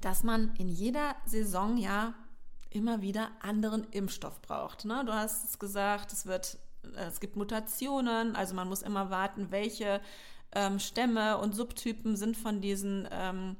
[0.00, 2.14] dass man in jeder Saison ja
[2.70, 4.84] immer wieder anderen Impfstoff braucht.
[4.84, 5.04] Ne?
[5.06, 6.58] Du hast es gesagt, es wird,
[6.96, 10.00] äh, es gibt Mutationen, also man muss immer warten, welche
[10.54, 13.56] ähm, Stämme und Subtypen sind von diesen ähm,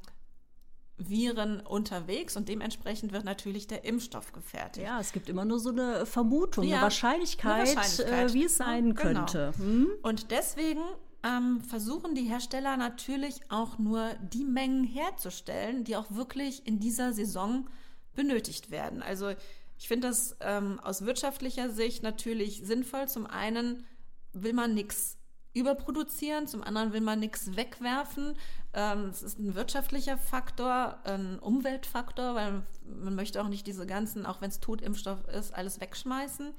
[0.98, 4.86] Viren unterwegs und dementsprechend wird natürlich der Impfstoff gefertigt.
[4.86, 8.30] Ja, es gibt immer nur so eine Vermutung, Ja, eine Wahrscheinlichkeit, eine Wahrscheinlichkeit.
[8.30, 9.00] Äh, wie es sein genau.
[9.00, 9.52] könnte.
[9.56, 9.88] Hm?
[10.02, 10.82] Und deswegen
[11.22, 17.12] ähm, versuchen die Hersteller natürlich auch nur die Mengen herzustellen, die auch wirklich in dieser
[17.12, 17.68] Saison
[18.14, 19.02] benötigt werden.
[19.02, 19.32] Also
[19.78, 23.08] ich finde das ähm, aus wirtschaftlicher Sicht natürlich sinnvoll.
[23.08, 23.84] Zum einen
[24.32, 25.18] will man nichts
[25.54, 28.36] überproduzieren, zum anderen will man nichts wegwerfen.
[28.72, 34.24] Ähm, Es ist ein wirtschaftlicher Faktor, ein Umweltfaktor, weil man möchte auch nicht diese ganzen,
[34.26, 36.54] auch wenn es Totimpfstoff ist, alles wegschmeißen.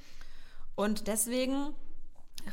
[0.75, 1.73] Und deswegen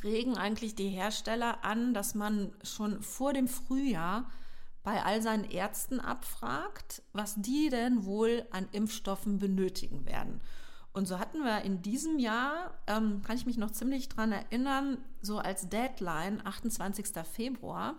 [0.02, 4.30] regen eigentlich die Hersteller an, dass man schon vor dem Frühjahr
[4.82, 10.40] bei all seinen Ärzten abfragt, was die denn wohl an Impfstoffen benötigen werden.
[10.92, 14.98] Und so hatten wir in diesem Jahr, ähm, kann ich mich noch ziemlich dran erinnern,
[15.22, 17.24] so als Deadline 28.
[17.24, 17.96] Februar.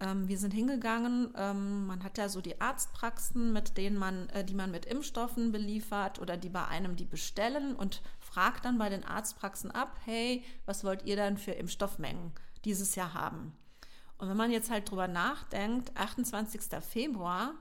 [0.00, 4.44] Ähm, wir sind hingegangen, ähm, man hat ja so die Arztpraxen, mit denen man, äh,
[4.44, 8.88] die man mit Impfstoffen beliefert oder die bei einem die bestellen und fragt dann bei
[8.88, 12.32] den Arztpraxen ab, hey, was wollt ihr denn für Impfstoffmengen
[12.64, 13.56] dieses Jahr haben?
[14.18, 16.62] Und wenn man jetzt halt drüber nachdenkt, 28.
[16.80, 17.54] Februar,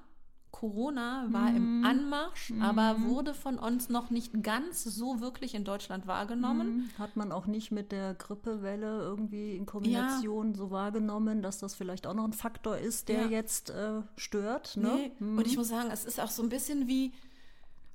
[0.52, 6.08] Corona war im Anmarsch, aber wurde von uns noch nicht ganz so wirklich in Deutschland
[6.08, 6.92] wahrgenommen.
[7.00, 12.06] Hat man auch nicht mit der Grippewelle irgendwie in Kombination so wahrgenommen, dass das vielleicht
[12.06, 13.28] auch noch ein Faktor ist, der Ja.
[13.30, 14.78] jetzt äh, stört.
[14.78, 15.12] Ne?
[15.20, 15.26] Nee.
[15.38, 17.08] Und ich muss sagen, es ist auch so ein bisschen wie,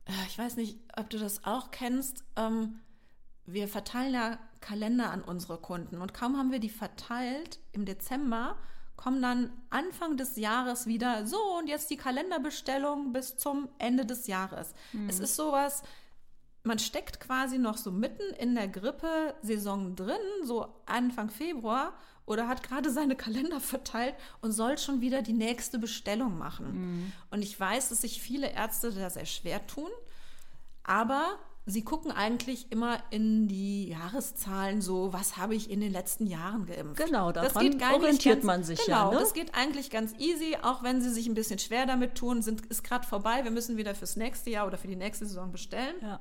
[0.07, 2.81] äh, ich weiß nicht, ob du das auch kennst, ähm,
[3.45, 8.57] wir verteilen ja Kalender an unsere Kunden und kaum haben wir die verteilt im Dezember,
[8.97, 14.27] kommen dann Anfang des Jahres wieder, so und jetzt die Kalenderbestellung bis zum Ende des
[14.27, 14.75] Jahres.
[15.09, 15.83] Es ist sowas,
[16.63, 21.93] man steckt quasi noch so mitten in der Grippe-Saison drin, so Anfang Februar,
[22.25, 27.13] oder hat gerade seine Kalender verteilt und soll schon wieder die nächste Bestellung machen.
[27.31, 29.91] Und ich weiß, dass sich viele Ärzte da sehr schwer tun,
[30.83, 36.27] aber sie gucken eigentlich immer in die Jahreszahlen so, was habe ich in den letzten
[36.27, 37.05] Jahren geimpft.
[37.05, 39.19] Genau, Das daran orientiert ganz, man sich genau, ja, ne?
[39.21, 42.65] das geht eigentlich ganz easy, auch wenn sie sich ein bisschen schwer damit tun, sind,
[42.67, 45.97] ist gerade vorbei, wir müssen wieder fürs nächste Jahr oder für die nächste Saison bestellen
[46.01, 46.21] Ja.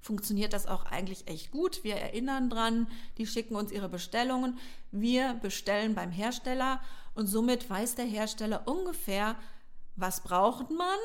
[0.00, 1.84] funktioniert das auch eigentlich echt gut.
[1.84, 4.58] Wir erinnern dran, die schicken uns ihre Bestellungen.
[4.90, 6.80] Wir bestellen beim Hersteller
[7.14, 9.36] und somit weiß der Hersteller ungefähr,
[9.94, 10.98] was braucht man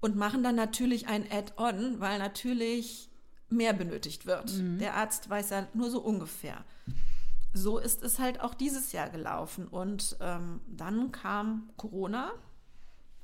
[0.00, 3.10] und machen dann natürlich ein Add-on, weil natürlich
[3.48, 4.50] mehr benötigt wird.
[4.80, 6.64] Der Arzt weiß ja nur so ungefähr.
[7.52, 9.66] So ist es halt auch dieses Jahr gelaufen.
[9.66, 12.32] Und ähm, dann kam Corona.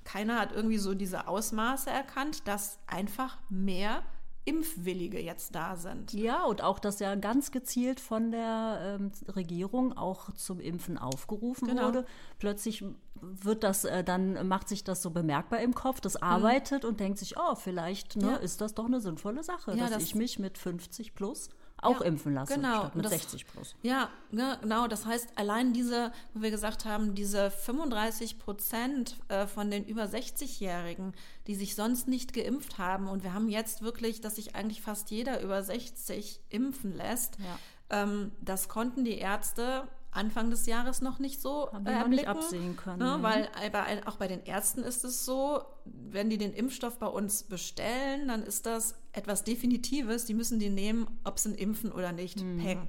[0.04, 4.02] Keiner hat irgendwie so diese Ausmaße erkannt, dass einfach mehr
[4.44, 6.12] Impfwillige jetzt da sind.
[6.12, 11.68] Ja, und auch, dass ja ganz gezielt von der ähm, Regierung auch zum Impfen aufgerufen
[11.68, 11.86] Genau.
[11.86, 12.04] wurde.
[12.40, 12.84] Plötzlich
[13.20, 17.18] wird das äh, dann, macht sich das so bemerkbar im Kopf, das arbeitet und denkt
[17.20, 18.32] sich, oh, vielleicht ne.
[18.32, 18.36] Ja.
[18.36, 21.48] ist das doch eine sinnvolle Sache, Ja, dass das- ich mich mit 50 plus
[21.82, 22.80] auch Ja, impfen lasse, genau.
[22.80, 23.74] statt mit das- 60 plus.
[23.82, 24.86] Ja, ge- genau.
[24.86, 30.04] Das heißt, allein diese, wo wir gesagt haben, diese 35 Prozent äh, von den über
[30.04, 31.12] 60-Jährigen,
[31.46, 35.10] die sich sonst nicht geimpft haben, und wir haben jetzt wirklich, dass sich eigentlich fast
[35.10, 37.36] jeder über 60 impfen lässt.
[37.40, 38.02] Ja.
[38.02, 42.76] Ähm, das konnten die Ärzte Anfang des Jahres noch nicht so Haben äh, nicht absehen
[42.76, 43.18] können, Ne?
[43.22, 47.06] Weil äh, bei, auch bei den Ärzten ist es so, wenn die den Impfstoff bei
[47.06, 50.26] uns bestellen, dann ist das etwas Definitives.
[50.26, 52.42] Die müssen die nehmen, ob sie ihn impfen oder nicht.
[52.42, 52.58] Mhm.
[52.58, 52.88] Peng.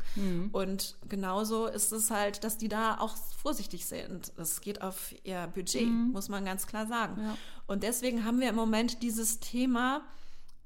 [0.51, 4.33] Und genauso ist es halt, dass die da auch vorsichtig sind.
[4.37, 7.21] Es geht auf ihr Budget, muss man ganz klar sagen.
[7.21, 7.27] Mhm.
[7.27, 7.37] Ja.
[7.67, 10.01] Und deswegen haben wir im Moment dieses Thema,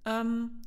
[0.05, 0.61] ähm,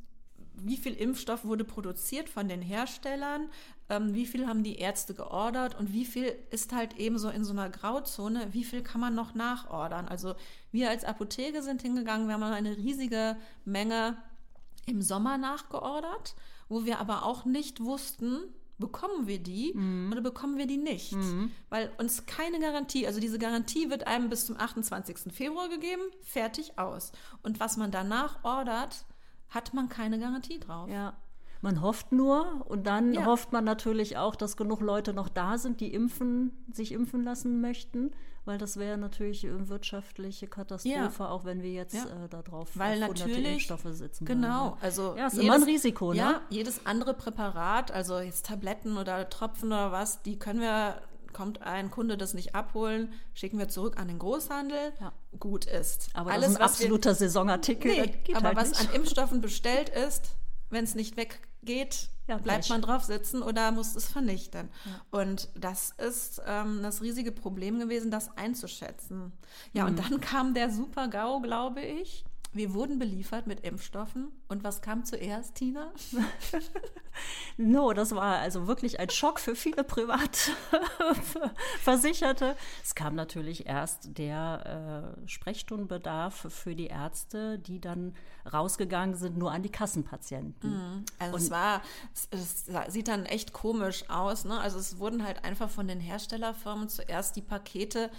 [0.55, 3.49] wie viel Impfstoff wurde produziert von den Herstellern,
[3.91, 7.43] ähm, wie viel haben die Ärzte geordert und wie viel ist halt eben so in
[7.43, 10.07] so einer Grauzone, wie viel kann man noch nachordern.
[10.07, 10.33] Also
[10.71, 14.17] wir als Apotheke sind hingegangen, wir haben eine riesige Menge
[14.85, 16.35] im Sommer nachgeordert,
[16.69, 18.39] wo wir aber auch nicht wussten,
[18.79, 19.73] bekommen wir die
[20.11, 21.13] oder bekommen wir die nicht.
[21.69, 25.33] Weil uns keine Garantie, also diese Garantie wird einem bis zum 28.
[25.33, 27.11] Februar gegeben, fertig aus.
[27.43, 29.05] Und was man danach ordert,
[29.49, 30.89] hat man keine Garantie drauf.
[30.89, 31.13] Ja.
[31.61, 33.25] Man hofft nur und dann Ja.
[33.25, 37.61] hofft man natürlich auch, dass genug Leute noch da sind, die impfen, sich impfen lassen
[37.61, 38.11] möchten,
[38.45, 42.05] weil das wäre natürlich eine wirtschaftliche Katastrophe, auch wenn wir jetzt Ja.
[42.25, 44.25] äh, darauf Weil auf hunderte natürlich, Impfstoffe sitzen.
[44.25, 44.77] genau, würden.
[44.81, 46.17] also Ja, ist immer ein Risiko, ne?
[46.17, 50.95] Ja, jedes andere Präparat, also jetzt Tabletten oder Tropfen oder was, die können wir,
[51.31, 55.13] kommt ein Kunde das nicht abholen, schicken wir zurück an den Großhandel, Ja.
[55.39, 56.09] gut ist.
[56.15, 57.91] Aber Alles, das ist ein was wir- absoluter Saisonartikel.
[57.91, 58.89] Nee, aber halt was nicht.
[58.89, 60.31] an Impfstoffen bestellt ist,
[60.71, 64.69] wenn es nicht weggeht, Ja, bleibt man drauf sitzen oder muss es vernichten.
[65.11, 69.31] Und das ist ähm, das riesige Problem gewesen, das einzuschätzen.
[69.73, 69.89] Ja, Mhm.
[69.89, 72.23] und dann kam der Super-GAU, glaube ich.
[72.53, 74.31] Wir wurden beliefert mit Impfstoffen.
[74.49, 75.91] Und was kam zuerst, Tina?
[77.57, 82.55] No, das war also wirklich ein Schock für viele Privatversicherte.
[82.83, 88.15] Es kam natürlich erst der äh, Sprechstundenbedarf für die Ärzte, die dann
[88.51, 91.05] rausgegangen sind, nur an die Kassenpatienten.
[91.19, 91.83] Also es war,
[92.13, 94.45] es, es sieht dann echt komisch aus.
[94.45, 94.59] Ne?
[94.59, 98.09] Also es wurden halt einfach von den Herstellerfirmen zuerst die Pakete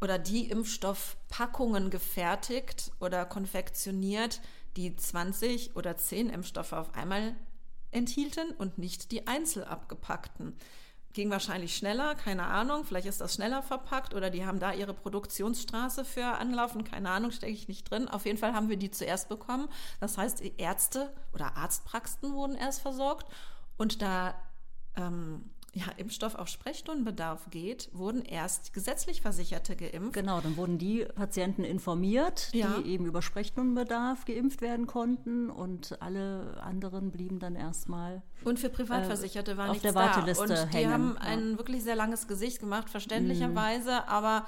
[0.00, 4.40] oder die Impfstoffpackungen gefertigt oder konfektioniert,
[4.76, 7.34] die 20 oder 10 Impfstoffe auf einmal
[7.90, 10.56] enthielten und nicht die einzel abgepackten.
[11.14, 12.84] Ging wahrscheinlich schneller, keine Ahnung.
[12.84, 17.30] Vielleicht ist das schneller verpackt oder die haben da ihre Produktionsstraße für anlaufen, keine Ahnung,
[17.30, 18.06] stecke ich nicht drin.
[18.06, 19.68] Auf jeden Fall haben wir die zuerst bekommen.
[19.98, 23.32] Das heißt, Ärzte oder Arztpraxen wurden erst versorgt
[23.78, 24.34] und da
[24.96, 30.14] ähm, ja, Impfstoff auf Sprechstundenbedarf geht, wurden erst gesetzlich Versicherte geimpft.
[30.14, 32.78] Genau, dann wurden die Patienten informiert, Ja.
[32.78, 38.70] die eben über Sprechstundenbedarf geimpft werden konnten und alle anderen blieben dann erstmal Und für
[38.70, 40.00] Privatversicherte war auf nichts der da.
[40.00, 41.36] Warteliste Und die hängen, haben ja.
[41.36, 41.42] Mhm.
[41.52, 44.46] ein wirklich sehr langes Gesicht gemacht, verständlicherweise, aber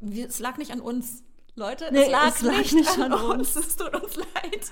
[0.00, 1.22] wir, es lag nicht an uns.
[1.54, 3.56] Leute, Nee, es lag, es lag nicht, nicht an an uns.
[3.56, 4.70] Es tut uns leid.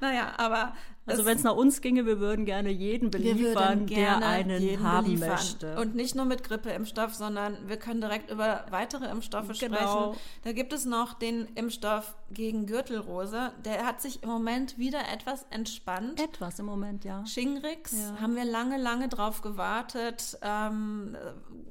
[0.00, 0.74] Naja, aber
[1.06, 5.04] Also wenn es nach uns ginge, wir würden gerne jeden beliefern, gerne der einen haben
[5.06, 5.28] beliefern.
[5.30, 5.76] möchte.
[5.78, 9.76] Und nicht nur mit Grippeimpfstoff, sondern wir können direkt über weitere Impfstoffe Genau.
[10.12, 10.20] sprechen.
[10.42, 13.52] Da gibt es noch den Impfstoff gegen Gürtelrose.
[13.64, 16.20] Der hat sich im Moment wieder etwas entspannt.
[16.20, 17.24] Etwas im Moment, ja.
[17.26, 18.20] Shingrix Ja.
[18.20, 20.36] haben wir lange, lange drauf gewartet.
[20.42, 21.16] Ähm,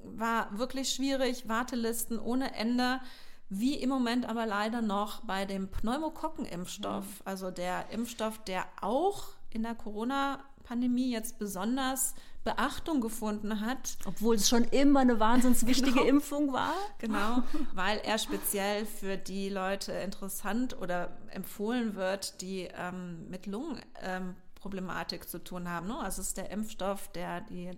[0.06, 3.02] war wirklich schwierig, Wartelisten ohne Ende.
[3.50, 9.64] Wie im Moment aber leider noch bei dem Pneumokokkenimpfstoff, also der Impfstoff, der auch in
[9.64, 13.98] der Corona-Pandemie jetzt besonders Beachtung gefunden hat.
[14.06, 16.08] Obwohl es schon immer eine wahnsinns wichtige Genau.
[16.08, 16.74] Impfung war.
[16.98, 25.28] Genau, weil er speziell für die Leute interessant oder empfohlen wird, die ähm, mit Lungenproblematik
[25.28, 25.88] zu tun haben.
[25.88, 25.98] Ne?
[26.00, 27.72] Also es ist der Impfstoff, der die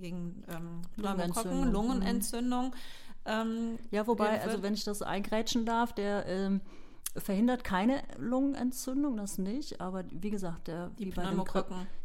[0.00, 2.74] gegen ähm, Pneumokokken, Lungenentzündung, Lungenentzündung.
[3.26, 6.60] Ähm, Ja, wobei, also wenn ich das eingrätschen darf, der ähm,
[7.16, 9.80] verhindert keine Lungenentzündung, das nicht.
[9.80, 11.42] Aber wie gesagt, der Die wie bei dem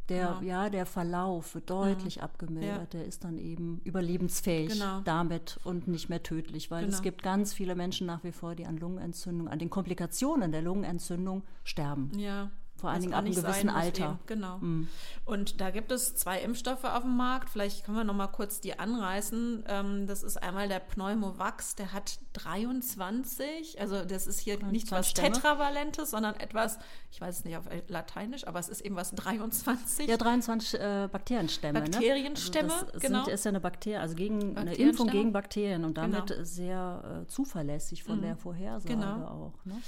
[0.09, 0.41] der, genau.
[0.41, 2.93] ja, der Verlauf wird deutlich abgemildert.
[2.93, 2.99] Ja.
[2.99, 4.99] Der ist dann eben überlebensfähig Genau.
[5.05, 7.03] damit und nicht mehr tödlich, weil es Genau.
[7.03, 11.43] gibt ganz viele Menschen nach wie vor, die an Lungenentzündung, an den Komplikationen der Lungenentzündung
[11.63, 12.11] sterben.
[12.17, 12.49] Ja.
[12.81, 14.05] Vor allen Dingen ab einem gewissen Alter.
[14.05, 14.19] Eben.
[14.25, 14.57] Genau.
[14.57, 14.87] Mm.
[15.25, 17.49] Und da gibt es zwei Impfstoffe auf dem Markt.
[17.51, 19.63] Vielleicht können wir noch mal kurz die anreißen.
[19.67, 23.79] Ähm, das ist einmal der Pneumovax, der hat 23.
[23.79, 25.31] Also das ist hier nicht 23 was Stämme.
[25.31, 26.79] Tetravalentes, sondern etwas,
[27.11, 30.07] ich weiß es nicht auf Lateinisch, aber es ist eben was 23.
[30.07, 31.81] Ja, 23 äh, Bakterienstämme.
[31.81, 32.73] Bakterienstämme, ne?
[32.73, 33.23] also das genau.
[33.25, 34.73] Sind, ist ja eine Bakterie, also gegen eine.
[34.73, 36.43] Impfung gegen Bakterien und damit Genau.
[36.43, 39.25] sehr äh, zuverlässig von der Vorhersage Genau.
[39.27, 39.65] auch.
[39.65, 39.79] Ne?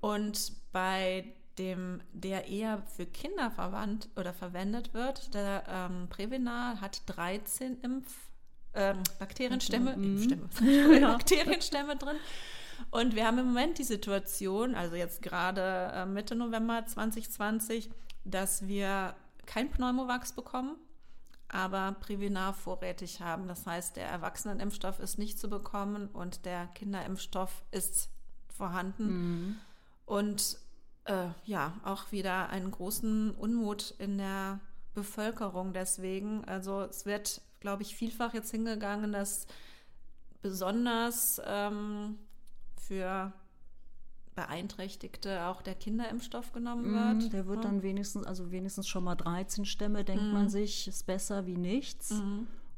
[0.00, 7.02] Und bei dem, der eher für Kinder verwandt oder verwendet wird, der ähm, Prevenal hat
[7.06, 8.14] 13 Impf,
[8.74, 12.16] ähm, Bakterienstämme, Impfstämme, Bakterienstämme drin.
[12.90, 17.90] Und wir haben im Moment die Situation, also jetzt gerade äh, Mitte November 2020,
[18.24, 19.14] dass wir
[19.46, 20.76] kein Pneumovax bekommen,
[21.48, 23.48] aber Privinar vorrätig haben.
[23.48, 28.10] Das heißt, der Erwachsenenimpfstoff ist nicht zu bekommen und der Kinderimpfstoff ist
[28.48, 29.06] vorhanden.
[29.06, 29.56] Mhm.
[30.04, 30.58] Und
[31.06, 34.60] äh, ja, auch wieder einen großen Unmut in der
[34.94, 36.44] Bevölkerung deswegen.
[36.44, 39.46] Also es wird, glaube ich, vielfach jetzt hingegangen, dass
[40.42, 42.18] besonders ähm,
[42.80, 43.32] für
[44.34, 47.32] Beeinträchtigte auch der Kinderimpfstoff genommen Mhm, wird.
[47.32, 47.70] Der wird Ja.
[47.70, 50.32] dann wenigstens, also wenigstens schon mal 13 Stämme, denkt Mhm.
[50.32, 52.22] man sich, ist besser wie nichts.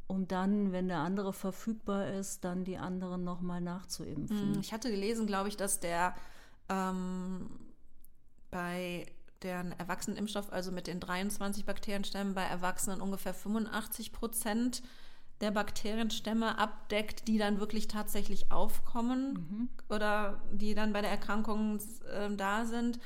[0.06, 4.52] Um dann, wenn der andere verfügbar ist, dann die anderen nochmal nachzuimpfen.
[4.52, 4.60] Mhm.
[4.60, 6.14] Ich hatte gelesen, glaube ich, dass der
[6.68, 7.50] ähm,
[8.50, 9.06] bei
[9.42, 14.82] deren Erwachsenenimpfstoff, also mit den 23 Bakterienstämmen, bei Erwachsenen ungefähr 85 Prozent
[15.40, 21.78] der Bakterienstämme abdeckt, die dann wirklich tatsächlich aufkommen oder die dann bei der Erkrankung
[22.12, 22.98] äh, da sind.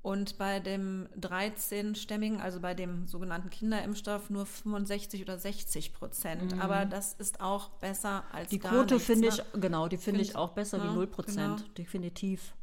[0.00, 6.60] Und bei dem 13-stämmigen, also bei dem sogenannten Kinderimpfstoff, nur 65 oder 60 Prozent.
[6.62, 9.34] Aber das ist auch besser als Die Quote finde ne?
[9.34, 11.56] ich, genau, die finde ich Find- auch besser ja, wie 0 Prozent.
[11.58, 11.72] genau.
[11.76, 12.54] Definitiv.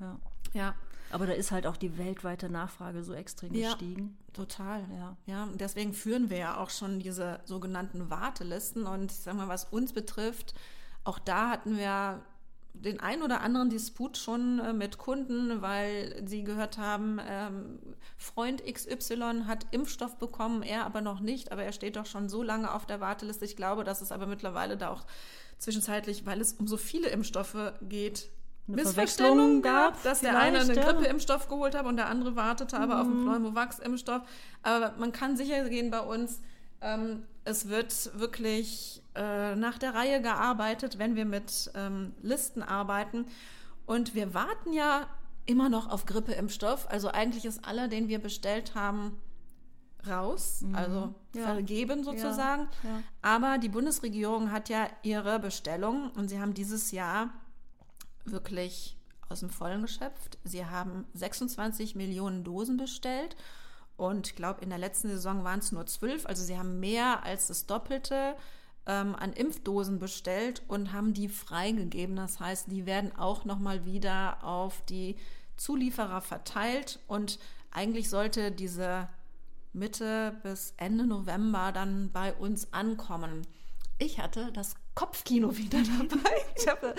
[0.00, 0.18] Ja.
[0.52, 0.74] Ja,
[1.10, 3.70] Aber da ist halt auch die weltweite Nachfrage so extrem Ja.
[3.70, 4.16] gestiegen.
[4.32, 4.84] total.
[4.98, 5.16] Ja.
[5.26, 8.86] ja, und deswegen führen wir ja auch schon diese sogenannten Wartelisten.
[8.86, 10.54] Und ich sag mal, was uns betrifft,
[11.04, 12.20] auch da hatten wir
[12.74, 17.78] den ein oder anderen Disput schon äh, mit Kunden, weil sie gehört haben, ähm,
[18.18, 22.42] Freund XY hat Impfstoff bekommen, er aber noch nicht, aber er steht doch schon so
[22.42, 23.46] lange auf der Warteliste.
[23.46, 25.06] Ich glaube, dass es aber mittlerweile da auch
[25.58, 28.28] zwischenzeitlich, weil es um so viele Impfstoffe geht,
[28.68, 30.82] Eine Missverständungen Verwechslung gab, dass der eine einen ja.
[30.82, 34.22] Grippeimpfstoff geholt hat und der andere wartete aber auf einen Pneumovax-Impfstoff.
[34.62, 36.40] Aber man kann sicher gehen bei uns,
[36.80, 43.26] ähm, es wird wirklich äh, nach der Reihe gearbeitet, wenn wir mit ähm, Listen arbeiten.
[43.86, 45.06] Und wir warten ja
[45.46, 46.90] immer noch auf Grippeimpfstoff.
[46.90, 49.16] Also eigentlich ist aller, den wir bestellt haben,
[50.08, 51.42] raus, also Ja.
[51.42, 52.68] vergeben sozusagen.
[52.82, 53.02] ja.
[53.22, 57.30] Aber die Bundesregierung hat ja ihre Bestellung und sie haben dieses Jahr
[58.30, 58.96] wirklich
[59.28, 60.38] aus dem Vollen geschöpft.
[60.44, 63.36] Sie haben 26 Millionen Dosen bestellt
[63.96, 66.26] und ich glaube, in der letzten Saison waren es nur 12.
[66.26, 68.36] Also sie haben mehr als das Doppelte
[68.86, 72.16] ähm, an Impfdosen bestellt und haben die freigegeben.
[72.16, 75.16] Das heißt, die werden auch nochmal wieder auf die
[75.56, 77.38] Zulieferer verteilt und
[77.70, 79.08] eigentlich sollte diese
[79.72, 83.42] Mitte bis Ende November dann bei uns ankommen.
[83.98, 85.78] Ich hatte das Kopfkino wieder
[86.08, 86.30] dabei.
[86.56, 86.94] Ich habe,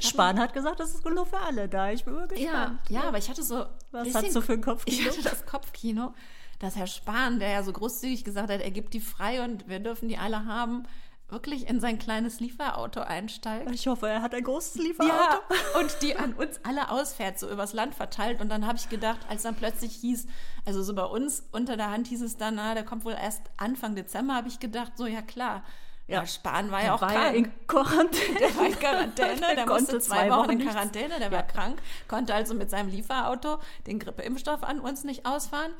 [0.00, 1.90] Spahn hat gesagt, das ist genug für alle da.
[1.90, 2.80] Ich bin wirklich ja, gespannt.
[2.90, 3.66] ja, aber ich hatte so.
[3.90, 5.10] Was bisschen- hast du für ein Ich Kopfkino?
[5.10, 6.14] hatte das Kopfkino,
[6.60, 9.80] dass Herr Spahn, der ja so großzügig gesagt hat, er gibt die frei und wir
[9.80, 10.84] dürfen die alle haben,
[11.28, 13.70] wirklich in sein kleines Lieferauto einsteigt.
[13.72, 15.12] Ich hoffe, er hat ein großes Lieferauto.
[15.14, 18.40] Ja, und die an uns alle ausfährt, so übers Land verteilt.
[18.40, 20.26] Und dann habe ich gedacht, als dann plötzlich hieß,
[20.64, 23.42] also so bei uns unter der Hand hieß es dann, na, der kommt wohl erst
[23.56, 25.64] Anfang Dezember, habe ich gedacht, so ja klar.
[26.06, 26.26] Ja, Ja.
[26.26, 27.36] Spahn war ja Er auch war ja krank.
[27.36, 28.38] in Quarantäne.
[28.40, 30.68] Der war in Quarantäne, der, Der musste zwei Wochen in.
[30.68, 35.72] Quarantäne, der war krank, konnte also mit seinem Lieferauto den Grippeimpfstoff an uns nicht ausfahren.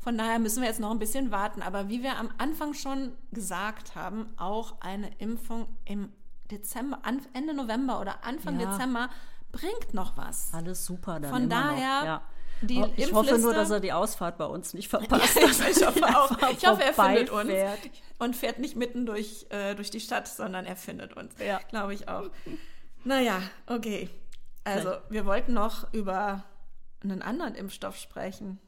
[0.00, 1.62] Von daher müssen wir jetzt noch ein bisschen warten.
[1.62, 6.10] Aber wie wir am Anfang schon gesagt haben, auch eine Impfung im
[6.50, 7.00] Dezember,
[7.32, 8.72] Ende November oder Anfang Ja.
[8.72, 9.08] Dezember
[9.52, 10.52] bringt noch was.
[10.52, 12.04] Alles super dann Von daher.
[12.04, 12.22] Ja.
[12.62, 15.36] Die Oh, ich hoffe nur, dass er die Ausfahrt bei uns nicht verpasst.
[15.36, 16.30] ich hoffe auch.
[16.52, 17.80] Ich hoffe, er findet uns vorbeifährt.
[18.18, 21.34] und fährt nicht mitten durch, äh, durch die Stadt, sondern er findet uns.
[21.38, 21.58] Ja.
[21.68, 22.28] Glaube ich auch.
[23.04, 24.10] Naja, okay.
[24.64, 26.44] Also, wir wollten noch über
[27.02, 28.58] einen anderen Impfstoff sprechen.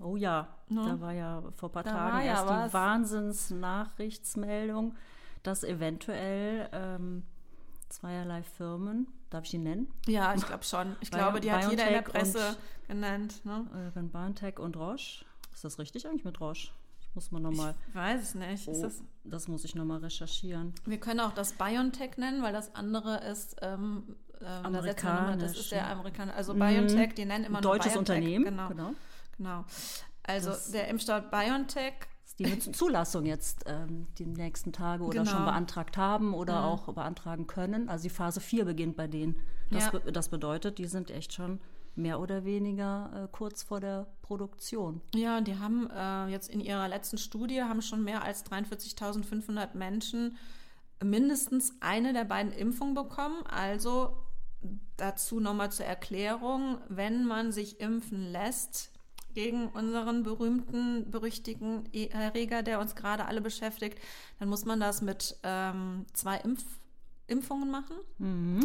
[0.00, 2.70] Oh ja, da war ja vor ein paar Da Tagen ja erst was.
[2.70, 4.94] die Wahnsinnsnachrichtsmeldung,
[5.42, 7.24] dass eventuell ähm,
[7.88, 9.92] zweierlei Firmen, darf ich die nennen?
[10.06, 10.96] Ja, ich glaube schon.
[11.00, 13.44] Ich Bio- glaube, die hat jeder in der BioNTech Presse genannt.
[13.44, 13.92] Ne?
[13.94, 15.24] Äh, BioNTech und Roche.
[15.52, 16.68] Ist das richtig eigentlich mit Roche?
[17.00, 17.74] Ich muss mal nochmal.
[17.88, 18.68] Ich weiß es nicht.
[18.68, 20.74] Oh, das, das muss ich nochmal recherchieren.
[20.84, 25.56] wir können auch das BioNTech nennen, weil das andere ist ähm, ähm, da nochmal- Das
[25.56, 26.34] ist der Amerikaner.
[26.34, 28.16] Also BioNTech, die nennen immer Ein nur deutsches BioNTech.
[28.18, 28.44] Unternehmen.
[28.44, 28.68] Genau.
[28.68, 28.92] genau.
[29.36, 29.64] genau.
[30.22, 31.94] Also Das- der Impfstoff BioNTech
[32.38, 35.30] Die Zulassung jetzt ähm, die nächsten Tage oder Genau.
[35.30, 37.88] schon beantragt haben oder auch beantragen können.
[37.88, 39.36] Also die Phase 4 beginnt bei denen.
[39.70, 39.98] Das, Ja.
[40.10, 41.60] das bedeutet, die sind echt schon
[41.94, 45.00] mehr oder weniger äh, kurz vor der Produktion.
[45.14, 50.36] Ja, die haben äh, jetzt in ihrer letzten Studie haben schon mehr als 43.500 Menschen
[51.02, 53.44] mindestens eine der beiden Impfungen bekommen.
[53.46, 54.16] Also
[54.96, 58.90] dazu nochmal zur Erklärung, wenn man sich impfen lässt
[59.38, 63.96] gegen unseren berühmten, berüchtigten E- Erreger, der uns gerade alle beschäftigt,
[64.40, 66.64] dann muss man das mit ähm, zwei Impf
[67.28, 67.94] Impfungen machen.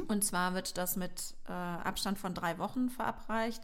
[0.08, 3.62] Und zwar wird das mit äh, Abstand von drei Wochen verabreicht.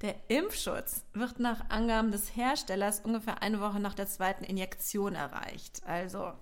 [0.00, 5.82] Der Impfschutz wird nach Angaben des Herstellers ungefähr eine Woche nach der zweiten Injektion erreicht.
[5.84, 6.32] Also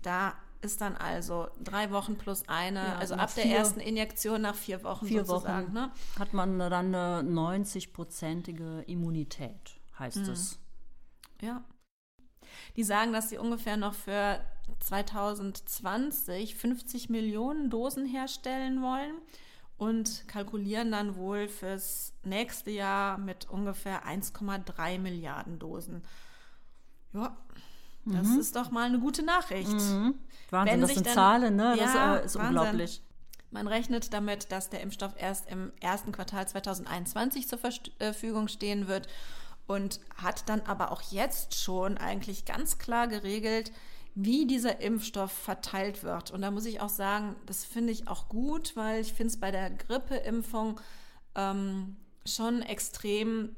[0.00, 0.32] da
[0.62, 4.40] ist dann also drei Wochen plus eine, Ja, also nach ab der vier- ersten Injektion
[4.42, 5.66] nach vier Wochen Vier sozusagen.
[5.66, 5.90] Wochen Ne?
[6.18, 10.30] hat man dann eine 90-prozentige Immunität, heißt Mhm.
[10.30, 10.58] es.
[11.40, 11.64] Ja.
[12.76, 14.40] Die sagen, dass sie ungefähr noch für
[14.80, 19.14] 2020 50 Millionen Dosen herstellen wollen
[19.78, 26.04] und kalkulieren dann wohl fürs nächste Jahr mit ungefähr 1,3 Milliarden Dosen.
[27.12, 27.36] Ja,
[28.04, 29.70] das ist doch mal eine gute Nachricht.
[29.70, 30.14] Mhm.
[30.50, 31.74] Wahnsinn, Wenn das sind dann- Zahlen, ne?
[31.78, 33.02] Das Ja, äh, ist unglaublich.
[33.50, 38.88] Man rechnet damit, dass der Impfstoff erst im ersten Quartal 2021 zur äh, Verfügung stehen
[38.88, 39.08] wird
[39.66, 43.70] und hat dann aber auch jetzt schon eigentlich ganz klar geregelt,
[44.14, 46.30] wie dieser Impfstoff verteilt wird.
[46.30, 49.40] Und da muss ich auch sagen, das finde ich auch gut, weil ich finde es
[49.40, 50.80] bei der Grippeimpfung
[51.34, 51.96] ähm,
[52.26, 53.54] schon extrem,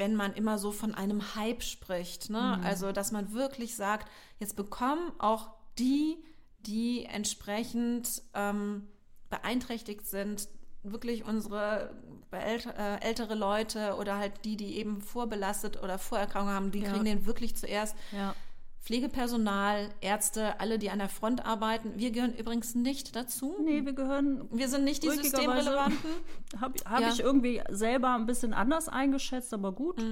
[0.00, 2.30] wenn man immer so von einem Hype spricht.
[2.30, 2.58] Ne?
[2.64, 6.16] Also, dass man wirklich sagt, jetzt bekommen auch die,
[6.60, 8.88] die entsprechend ähm,
[9.28, 10.48] beeinträchtigt sind,
[10.82, 11.94] wirklich unsere
[12.32, 16.90] äh, ältere Leute oder halt die, die eben vorbelastet oder Vorerkrankungen haben, die Ja.
[16.92, 17.94] kriegen den wirklich zuerst.
[18.12, 18.34] Ja.
[18.82, 21.92] Pflegepersonal, Ärzte, alle, die an der Front arbeiten.
[21.96, 23.54] Wir gehören übrigens nicht dazu.
[23.64, 25.98] Nee, wir gehören Wir sind nicht die Systemrelevanten.
[26.60, 27.08] Habe hab Ja.
[27.10, 30.02] ich irgendwie selber ein bisschen anders eingeschätzt, aber gut.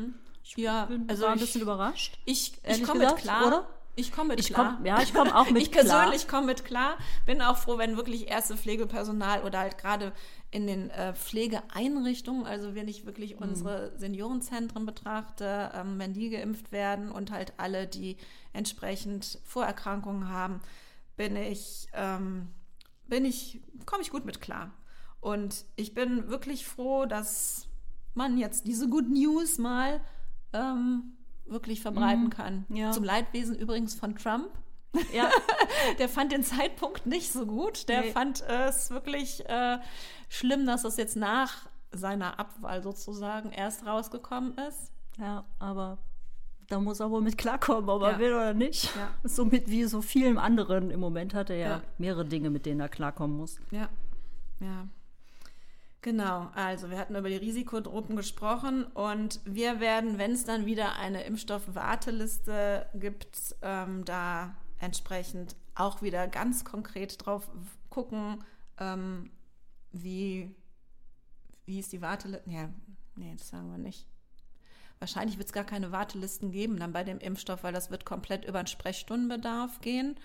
[0.44, 2.18] Ich Ja, bin, also war ein ich- bisschen überrascht.
[2.24, 3.46] Ich, ich komme klar.
[3.46, 3.68] oder?
[3.98, 4.74] Ich komme mit Ich klar.
[4.76, 5.84] komm- ja, ich komme auch mit ich klar.
[5.84, 6.96] persönlich komme mit klar.
[7.26, 10.12] Bin auch froh, wenn wirklich erste Pflegepersonal oder halt gerade
[10.50, 13.42] in den äh, Pflegeeinrichtungen, also wenn ich wirklich Mhm.
[13.42, 18.16] unsere Seniorenzentren betrachte, ähm, wenn die geimpft werden und halt alle, die
[18.52, 20.60] entsprechend Vorerkrankungen haben,
[21.16, 22.48] bin ich, ähm,
[23.06, 24.70] bin ich, komme ich gut mit klar.
[25.20, 27.66] Und ich bin wirklich froh, dass
[28.14, 30.00] man jetzt diese Good News mal
[30.52, 31.17] ähm,
[31.50, 32.64] wirklich verbreiten kann.
[32.68, 32.76] Mhm.
[32.76, 32.90] ja.
[32.92, 34.48] Zum Leidwesen übrigens von Trump.
[35.12, 35.28] Ja,
[35.98, 37.88] Der fand den Zeitpunkt nicht so gut.
[37.88, 38.10] Der Nee.
[38.12, 39.78] fand es wirklich äh,
[40.28, 44.90] schlimm, dass das jetzt nach seiner Abwahl sozusagen erst rausgekommen ist.
[45.18, 45.98] ja, aber
[46.68, 48.18] da muss er wohl mit klarkommen, ob er Ja.
[48.18, 48.94] will oder nicht.
[48.96, 49.08] Ja.
[49.24, 51.82] So mit wie so vielen anderen im Moment hat er ja, Ja.
[51.98, 53.58] mehrere Dinge, mit denen er klarkommen muss.
[53.70, 53.88] Ja,
[54.60, 54.86] ja.
[56.08, 60.96] Genau, also wir hatten über die Risikogruppen gesprochen und wir werden, wenn es dann wieder
[60.96, 67.50] eine Impfstoffwarteliste gibt, ähm, da entsprechend auch wieder ganz konkret drauf
[67.90, 68.42] gucken,
[68.78, 69.30] ähm,
[69.92, 70.56] wie,
[71.66, 72.48] wie ist die Warteliste.
[72.48, 72.70] Ja,
[73.16, 74.06] nee, das sagen wir nicht.
[75.00, 78.46] Wahrscheinlich wird es gar keine Wartelisten geben dann bei dem Impfstoff, weil das wird komplett
[78.46, 80.18] über den Sprechstundenbedarf gehen.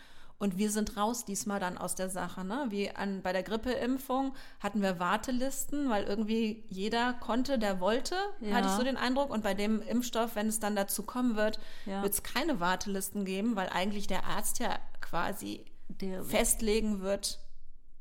[0.44, 2.44] Und wir sind raus diesmal dann aus der Sache.
[2.44, 2.66] Ne?
[2.68, 8.56] Wie an, bei der Grippeimpfung hatten wir Wartelisten, weil irgendwie jeder konnte, der wollte, Ja.
[8.56, 9.30] hatte ich so den Eindruck.
[9.30, 12.04] Und bei dem Impfstoff, wenn es dann dazu kommen wird, Ja.
[12.04, 17.40] wird es keine Wartelisten geben, weil eigentlich der Arzt ja quasi Der festlegen wird,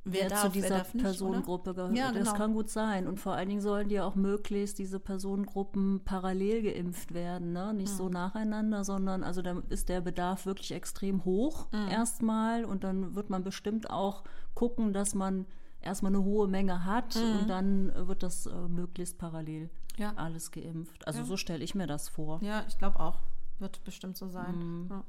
[0.04, 1.96] wer wer darf, zu wer dieser darf nicht, Personengruppe gehört.
[1.96, 2.36] Ja, Das genau.
[2.36, 3.06] kann gut sein.
[3.06, 7.52] Und vor allen Dingen sollen die auch möglichst diese Personengruppen parallel geimpft werden.
[7.52, 7.72] Ne?
[7.74, 7.96] Nicht Mhm.
[7.96, 11.88] so nacheinander, sondern also da ist der Bedarf wirklich extrem hoch Mhm.
[11.88, 12.64] erstmal.
[12.64, 14.24] Und dann wird man bestimmt auch
[14.54, 15.46] gucken, dass man
[15.80, 19.70] erstmal eine hohe Menge hat und dann wird das äh, möglichst parallel Mhm.
[19.98, 20.12] Ja.
[20.16, 21.06] alles geimpft.
[21.06, 21.24] Also Ja.
[21.26, 22.38] so stelle ich mir das vor.
[22.42, 23.18] Ja, ich glaube auch.
[23.58, 24.56] Wird bestimmt so sein.
[24.56, 24.86] Mhm.
[24.90, 25.04] Ja.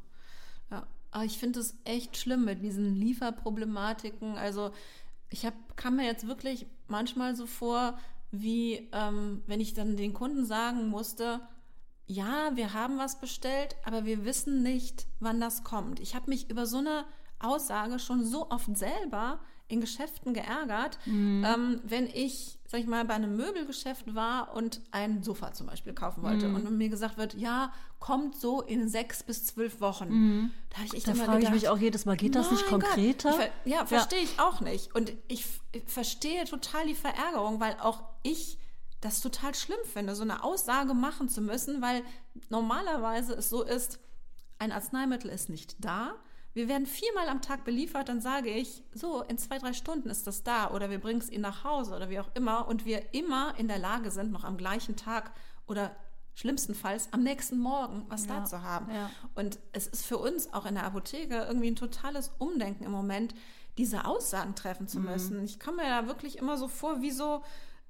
[0.72, 0.84] ja.
[1.14, 4.36] Aber ich finde es echt schlimm mit diesen Lieferproblematiken.
[4.36, 4.72] Also
[5.30, 8.00] ich hab, kam mir jetzt wirklich manchmal so vor,
[8.32, 11.40] wie ähm, wenn ich dann den Kunden sagen musste,
[12.08, 16.00] ja, wir haben was bestellt, aber wir wissen nicht, wann das kommt.
[16.00, 17.06] Ich habe mich über so eine
[17.38, 19.40] Aussage schon so oft selber
[19.74, 25.24] in Geschäften geärgert, ähm, wenn ich, sag ich mal, bei einem Möbelgeschäft war und ein
[25.24, 29.46] Sofa zum Beispiel kaufen wollte und mir gesagt wird, ja, kommt so in sechs bis
[29.46, 30.52] zwölf Wochen.
[30.70, 32.52] Da habe ich echt Da immer frage ich gedacht, mich auch jedes Mal, geht das
[32.52, 33.30] nicht konkreter?
[33.32, 34.96] Ich ver ja, verstehe ich auch nicht.
[34.96, 38.58] Und ich, ich verstehe total die Verärgerung, weil auch ich
[39.02, 42.04] das total schlimm finde, so eine Aussage machen zu müssen, weil
[42.50, 44.00] normalerweise es so ist,
[44.60, 46.14] ein Arzneimittel ist nicht da.
[46.54, 50.28] Wir werden viermal am Tag beliefert, dann sage ich, so, in zwei, drei Stunden ist
[50.28, 53.14] das da oder wir bringen es Ihnen nach Hause oder wie auch immer und wir
[53.14, 55.32] immer in der Lage sind, noch am gleichen Tag
[55.66, 55.96] oder
[56.36, 58.94] schlimmstenfalls am nächsten Morgen was da Ja, zu haben.
[58.94, 59.10] ja.
[59.36, 63.34] Und es ist für uns auch in der Apotheke irgendwie ein totales Umdenken im Moment,
[63.78, 64.88] diese Aussagen treffen Mhm.
[64.88, 65.44] zu müssen.
[65.44, 67.44] Ich komme mir da wirklich immer so vor, wie so,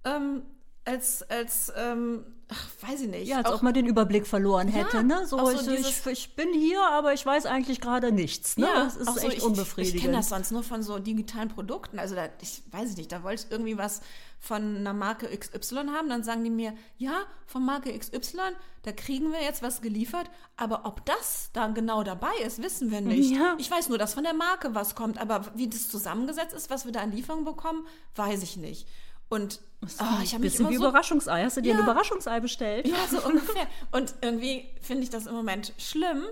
[0.05, 0.43] ähm,
[0.86, 3.27] als, als ähm, ach, weiß ich nicht.
[3.27, 4.97] Ja, als auch, ob man den Überblick verloren hätte.
[4.97, 5.25] Ja, ne?
[5.25, 8.57] so, so ich, so dieses- ich, bin hier, aber ich weiß eigentlich gerade nichts.
[8.57, 8.65] Ne?
[8.65, 9.95] Ja, das ist so, echt ich, unbefriedigend.
[9.95, 11.99] Ich kenne das sonst nur von so digitalen Produkten.
[11.99, 14.01] Also da, ich weiß ich nicht, da wollte ich irgendwie was
[14.39, 18.39] von einer Marke XY haben, dann sagen die mir, ja, von Marke XY,
[18.81, 22.99] da kriegen wir jetzt was geliefert, aber ob das da genau dabei ist, wissen wir
[22.99, 23.31] nicht.
[23.31, 23.55] Ja.
[23.57, 26.84] Ich weiß nur, dass von der Marke was kommt, aber wie das zusammengesetzt ist, was
[26.84, 28.86] wir da an Lieferung bekommen, weiß ich nicht.
[29.34, 29.59] Und
[29.97, 31.43] ah, ich habe mich Bisschen immer wie so Überraschungsei.
[31.43, 31.84] Hast du dir ein Ja.
[31.84, 32.88] Überraschungsei bestellt?
[32.88, 33.67] ja, so ungefähr.
[33.91, 36.23] Und irgendwie finde ich das im Moment schlimm,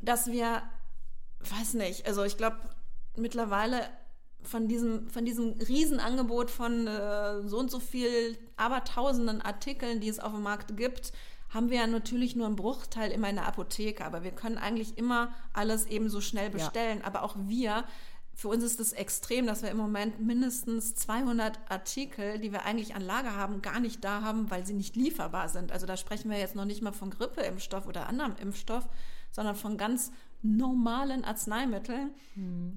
[0.00, 0.62] dass wir,
[1.40, 2.56] weiß nicht, also ich glaube
[3.16, 3.88] mittlerweile
[4.42, 10.18] von diesem, von diesem Riesenangebot von äh, so und so viel, abertausenden Artikeln, die es
[10.18, 11.12] auf dem Markt gibt,
[11.50, 14.04] haben wir ja natürlich nur einen Bruchteil immer in der Apotheke.
[14.04, 17.02] Aber wir können eigentlich immer alles eben so schnell bestellen.
[17.04, 17.84] Aber auch wir,
[18.34, 22.94] für uns ist es extrem, dass wir im Moment mindestens 200 Artikel, die wir eigentlich
[22.94, 25.70] an Lager haben, gar nicht da haben, weil sie nicht lieferbar sind.
[25.70, 28.88] Also da sprechen wir jetzt noch nicht mal von Grippeimpfstoff oder anderem Impfstoff,
[29.30, 30.12] sondern von ganz
[30.42, 32.10] normalen Arzneimitteln.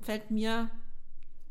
[0.01, 0.69] Fällt mir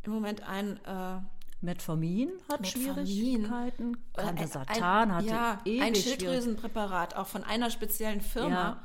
[0.02, 1.20] im Moment ein, äh,
[1.64, 3.06] Metformin hat Metformin.
[3.06, 3.96] Schwierigkeiten.
[4.12, 5.94] Äh, Candesatan hatte ja, ewig ein.
[5.94, 8.82] Schilddrüsenpräparat, auch von einer speziellen Firma,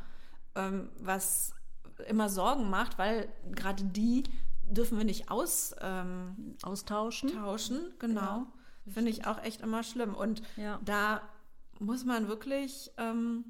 [0.56, 1.54] ähm, was
[2.08, 4.24] immer Sorgen macht, weil gerade die
[4.70, 6.58] dürfen wir nicht austauschen.
[6.64, 7.30] austauschen.
[7.34, 7.80] tauschen.
[8.00, 8.46] Genau.
[8.88, 10.16] Finde ich auch echt immer schlimm.
[10.16, 10.80] Und Ja.
[10.84, 11.22] da
[11.80, 13.46] muss man wirklich ähm,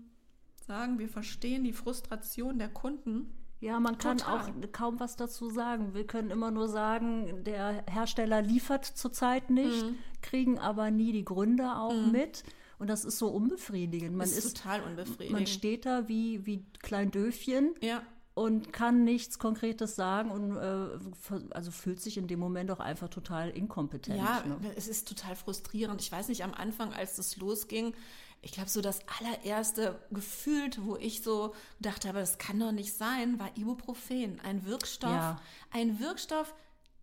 [0.67, 3.34] sagen, wir verstehen die Frustration der Kunden.
[3.61, 4.39] Ja, man kann Total.
[4.39, 5.93] auch kaum was dazu sagen.
[5.93, 9.95] Wir können immer nur sagen, der Hersteller liefert zurzeit nicht, Mhm.
[10.22, 12.43] kriegen aber nie die Gründe auch mit.
[12.78, 14.15] Und das ist so unbefriedigend.
[14.15, 15.32] Man ist, ist, total unbefriedigend.
[15.34, 18.01] man steht da wie, wie klein Döfchen ja.
[18.34, 23.09] Und kann nichts Konkretes sagen und äh, also fühlt sich in dem Moment auch einfach
[23.09, 24.17] total inkompetent.
[24.17, 24.71] Ja, ne?
[24.75, 26.01] es ist total frustrierend.
[26.01, 27.93] Ich weiß nicht, am Anfang, als das losging,
[28.41, 32.93] ich glaube, so das allererste gefühlt, wo ich so gedacht habe, das kann doch nicht
[32.93, 34.39] sein, war Ibuprofen.
[34.41, 35.41] Ein Wirkstoff, Ja.
[35.71, 36.55] ein Wirkstoff,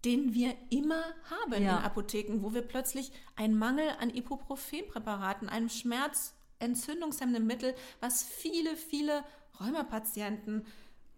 [0.07, 1.79] den wir immer haben Ja.
[1.79, 9.23] in Apotheken, wo wir plötzlich einen Mangel an Ibuprofenpräparaten, einem schmerzentzündungshemmenden Mittel, was viele, viele
[9.61, 10.65] Rheumapatienten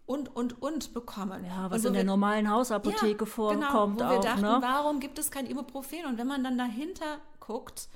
[0.09, 1.45] und, und, und bekommen.
[1.45, 3.61] Ja, was in der wir- normalen Hausapotheke vorkommt
[3.99, 4.23] genau, wo wir auch.
[4.23, 4.57] dachten, ne?
[4.59, 6.05] warum gibt es kein Ibuprofen?
[6.07, 7.89] Und wenn man dann dahinter guckt,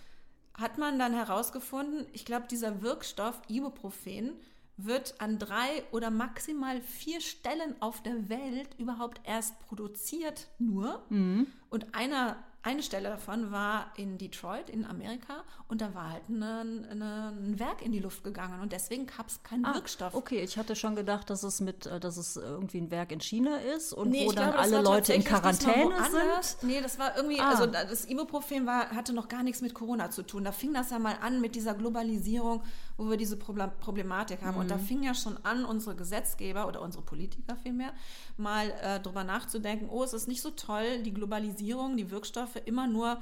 [0.54, 4.34] hat man dann herausgefunden, ich glaube, dieser Wirkstoff Ibuprofen
[4.78, 11.02] wird an drei oder maximal vier Stellen auf der Welt überhaupt erst produziert nur.
[11.10, 11.48] Mhm.
[11.72, 16.62] Und einer, eine Stelle davon war in Detroit in Amerika und da war halt eine,
[16.90, 20.14] eine, ein Werk in die Luft gegangen und deswegen gab es keinen Ah, Wirkstoff.
[20.14, 23.20] Okay, ich hatte schon gedacht, dass es mit, äh, dass es irgendwie ein Werk in
[23.20, 26.64] China ist und Nee, wo dann glaube, alle Leute in Quarantäne sind.
[26.70, 27.50] Nee, das war irgendwie, Ah.
[27.50, 30.44] also das Ibuprofen war, hatte noch gar nichts mit Corona zu tun.
[30.46, 32.64] Da fing das ja mal an mit dieser Globalisierung,
[32.98, 34.58] wo wir diese Proble- Problematik haben.
[34.58, 34.82] Und da Mhm.
[34.86, 37.92] fing ja schon an, unsere Gesetzgeber oder unsere Politiker vielmehr,
[38.38, 42.88] mal äh, drüber nachzudenken, oh, es ist nicht so toll, die Globalisierung, die Wirkstoffe immer
[42.88, 43.22] nur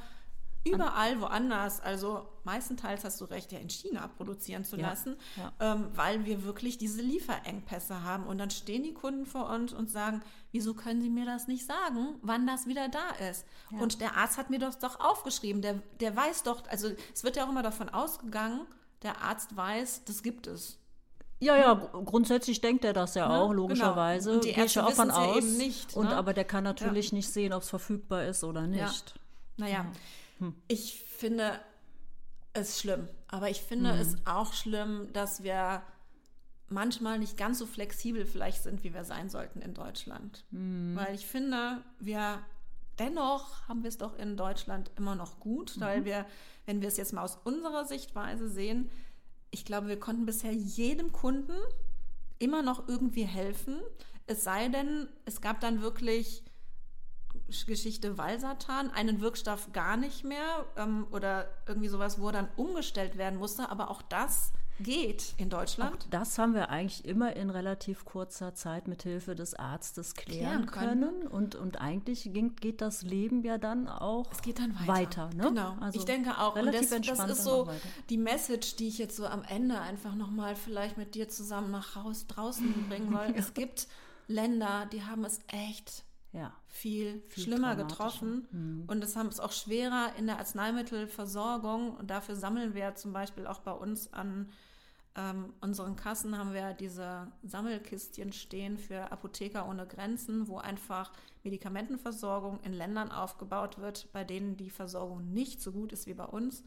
[0.63, 5.51] überall woanders, also meistenteils hast du recht, ja in China produzieren zu Ja, lassen, ja.
[5.59, 8.27] ähm, weil wir wirklich diese Lieferengpässe haben.
[8.27, 10.21] Und dann stehen die Kunden vor uns und sagen,
[10.51, 13.43] wieso können Sie mir das nicht sagen, wann das wieder da ist?
[13.71, 17.37] Und der Arzt hat mir das doch aufgeschrieben, der, der weiß doch, also es wird
[17.37, 18.61] ja auch immer davon ausgegangen,
[19.01, 20.77] der Arzt weiß, das gibt es.
[21.39, 23.33] Ja, ja, gr- grundsätzlich denkt er das ja Ne?
[23.33, 23.63] auch, Genau.
[23.63, 24.33] logischerweise.
[24.33, 25.37] Und die Gehe ich Ärzte ja auch von ja aus.
[25.37, 26.15] eben nicht, Und ne?
[26.15, 29.15] aber der kann natürlich nicht sehen, ob es verfügbar ist oder nicht.
[29.57, 29.85] Naja,
[30.39, 30.55] Hm.
[30.67, 31.59] ich finde
[32.53, 33.07] es schlimm.
[33.27, 33.99] Aber ich finde Hm.
[33.99, 35.83] es auch schlimm, dass wir
[36.69, 40.43] manchmal nicht ganz so flexibel vielleicht sind, wie wir sein sollten in Deutschland.
[40.51, 40.95] Hm.
[40.95, 42.39] Weil ich finde, wir
[42.99, 45.81] dennoch haben wir es doch in Deutschland immer noch gut, Mhm.
[45.81, 46.25] weil wir,
[46.65, 48.89] wenn wir es jetzt mal aus unserer Sichtweise sehen,
[49.49, 51.55] ich glaube, wir konnten bisher jedem Kunden
[52.39, 53.79] immer noch irgendwie helfen.
[54.27, 56.43] Es sei denn, es gab dann wirklich
[57.65, 63.37] Geschichte Valsartan, einen Wirkstoff gar nicht mehr ähm, oder irgendwie sowas, wo dann umgestellt werden
[63.39, 63.69] musste.
[63.69, 66.07] Aber auch das geht in Deutschland.
[66.09, 70.65] Das haben wir eigentlich immer in relativ kurzer Zeit mit Hilfe des Arztes klären, Klären
[70.65, 71.19] können.
[71.19, 71.27] können.
[71.27, 74.87] Und, und eigentlich ging, geht das Leben ja dann auch Es geht dann weiter.
[74.87, 75.29] weiter.
[75.35, 75.43] ne?
[75.49, 75.77] Genau.
[75.79, 76.55] Also ich denke auch.
[76.55, 77.73] Und das, das ist so auch
[78.09, 81.95] die Message, die ich jetzt so am Ende einfach nochmal vielleicht mit dir zusammen nach
[81.95, 83.33] Haus draußen bringen soll.
[83.35, 83.87] Es gibt
[84.27, 86.53] Länder, die haben es echt Ja.
[86.71, 88.47] Viel, Viel schlimmer getroffen.
[88.87, 91.95] Und es haben es auch schwerer in der Arzneimittelversorgung.
[91.95, 94.49] Und dafür sammeln wir zum Beispiel auch bei uns an
[95.15, 101.11] ähm, unseren Kassen haben wir diese Sammelkistchen stehen für Apotheker ohne Grenzen, wo einfach
[101.43, 106.25] Medikamentenversorgung in Ländern aufgebaut wird, bei denen die Versorgung nicht so gut ist wie bei
[106.25, 106.63] uns.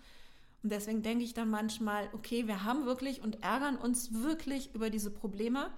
[0.62, 4.90] Und deswegen denke ich dann manchmal, okay, wir haben wirklich und ärgern uns wirklich über
[4.90, 5.70] diese Probleme,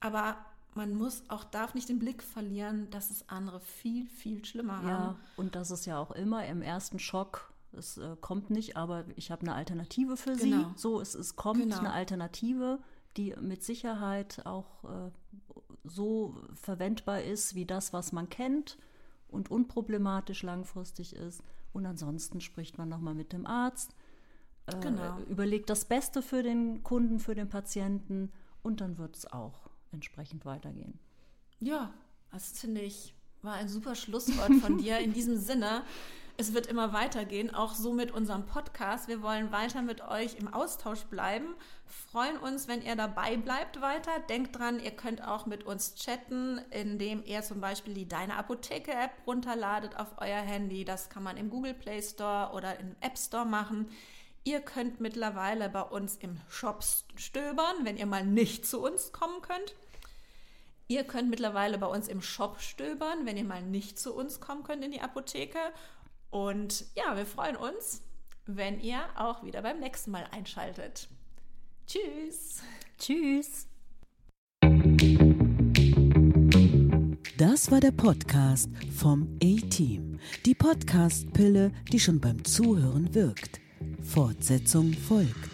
[0.00, 0.36] aber
[0.74, 4.88] man muss auch, darf nicht den Blick verlieren, dass es andere viel, viel schlimmer haben.
[4.88, 9.04] Ja, und das ist ja auch immer im ersten Schock, es äh, kommt nicht, aber
[9.16, 10.56] ich habe eine Alternative für Genau.
[10.58, 10.66] Sie.
[10.76, 11.78] So, es, es kommt Genau.
[11.78, 12.78] eine Alternative,
[13.16, 15.10] die mit Sicherheit auch äh,
[15.84, 18.78] so verwendbar ist wie das, was man kennt
[19.28, 21.42] und unproblematisch langfristig ist.
[21.72, 23.94] Und ansonsten spricht man nochmal mit dem Arzt,
[24.66, 25.18] äh, Genau.
[25.28, 29.63] überlegt das Beste für den Kunden, für den Patienten und dann wird es auch
[29.94, 30.98] entsprechend weitergehen.
[31.60, 31.94] Ja,
[32.30, 33.14] das finde ich
[33.44, 34.98] war ein super Schlusswort von dir.
[34.98, 35.82] In diesem Sinne,
[36.36, 39.06] es wird immer weitergehen, auch so mit unserem Podcast.
[39.06, 41.54] Wir wollen weiter mit euch im Austausch bleiben.
[41.86, 44.10] Freuen uns, wenn ihr dabei bleibt weiter.
[44.28, 48.92] Denkt dran, ihr könnt auch mit uns chatten, indem ihr zum Beispiel die Deine Apotheke
[48.92, 50.84] App runterladet auf euer Handy.
[50.84, 53.88] Das kann man im Google Play Store oder im App Store machen.
[54.42, 56.84] Ihr könnt mittlerweile bei uns im Shop
[57.16, 59.74] stöbern, wenn ihr mal nicht zu uns kommen könnt.
[60.86, 64.64] Ihr könnt mittlerweile bei uns im Shop stöbern, wenn ihr mal nicht zu uns kommen
[64.64, 65.58] könnt in die Apotheke.
[66.30, 68.02] Und ja, wir freuen uns,
[68.46, 71.08] wenn ihr auch wieder beim nächsten Mal einschaltet.
[71.86, 72.62] Tschüss.
[72.98, 73.66] Tschüss!
[77.36, 80.20] Das war der Podcast vom A-Team.
[80.46, 83.60] Die Podcast-Pille, die schon beim Zuhören wirkt.
[84.02, 85.50] Fortsetzung folgt.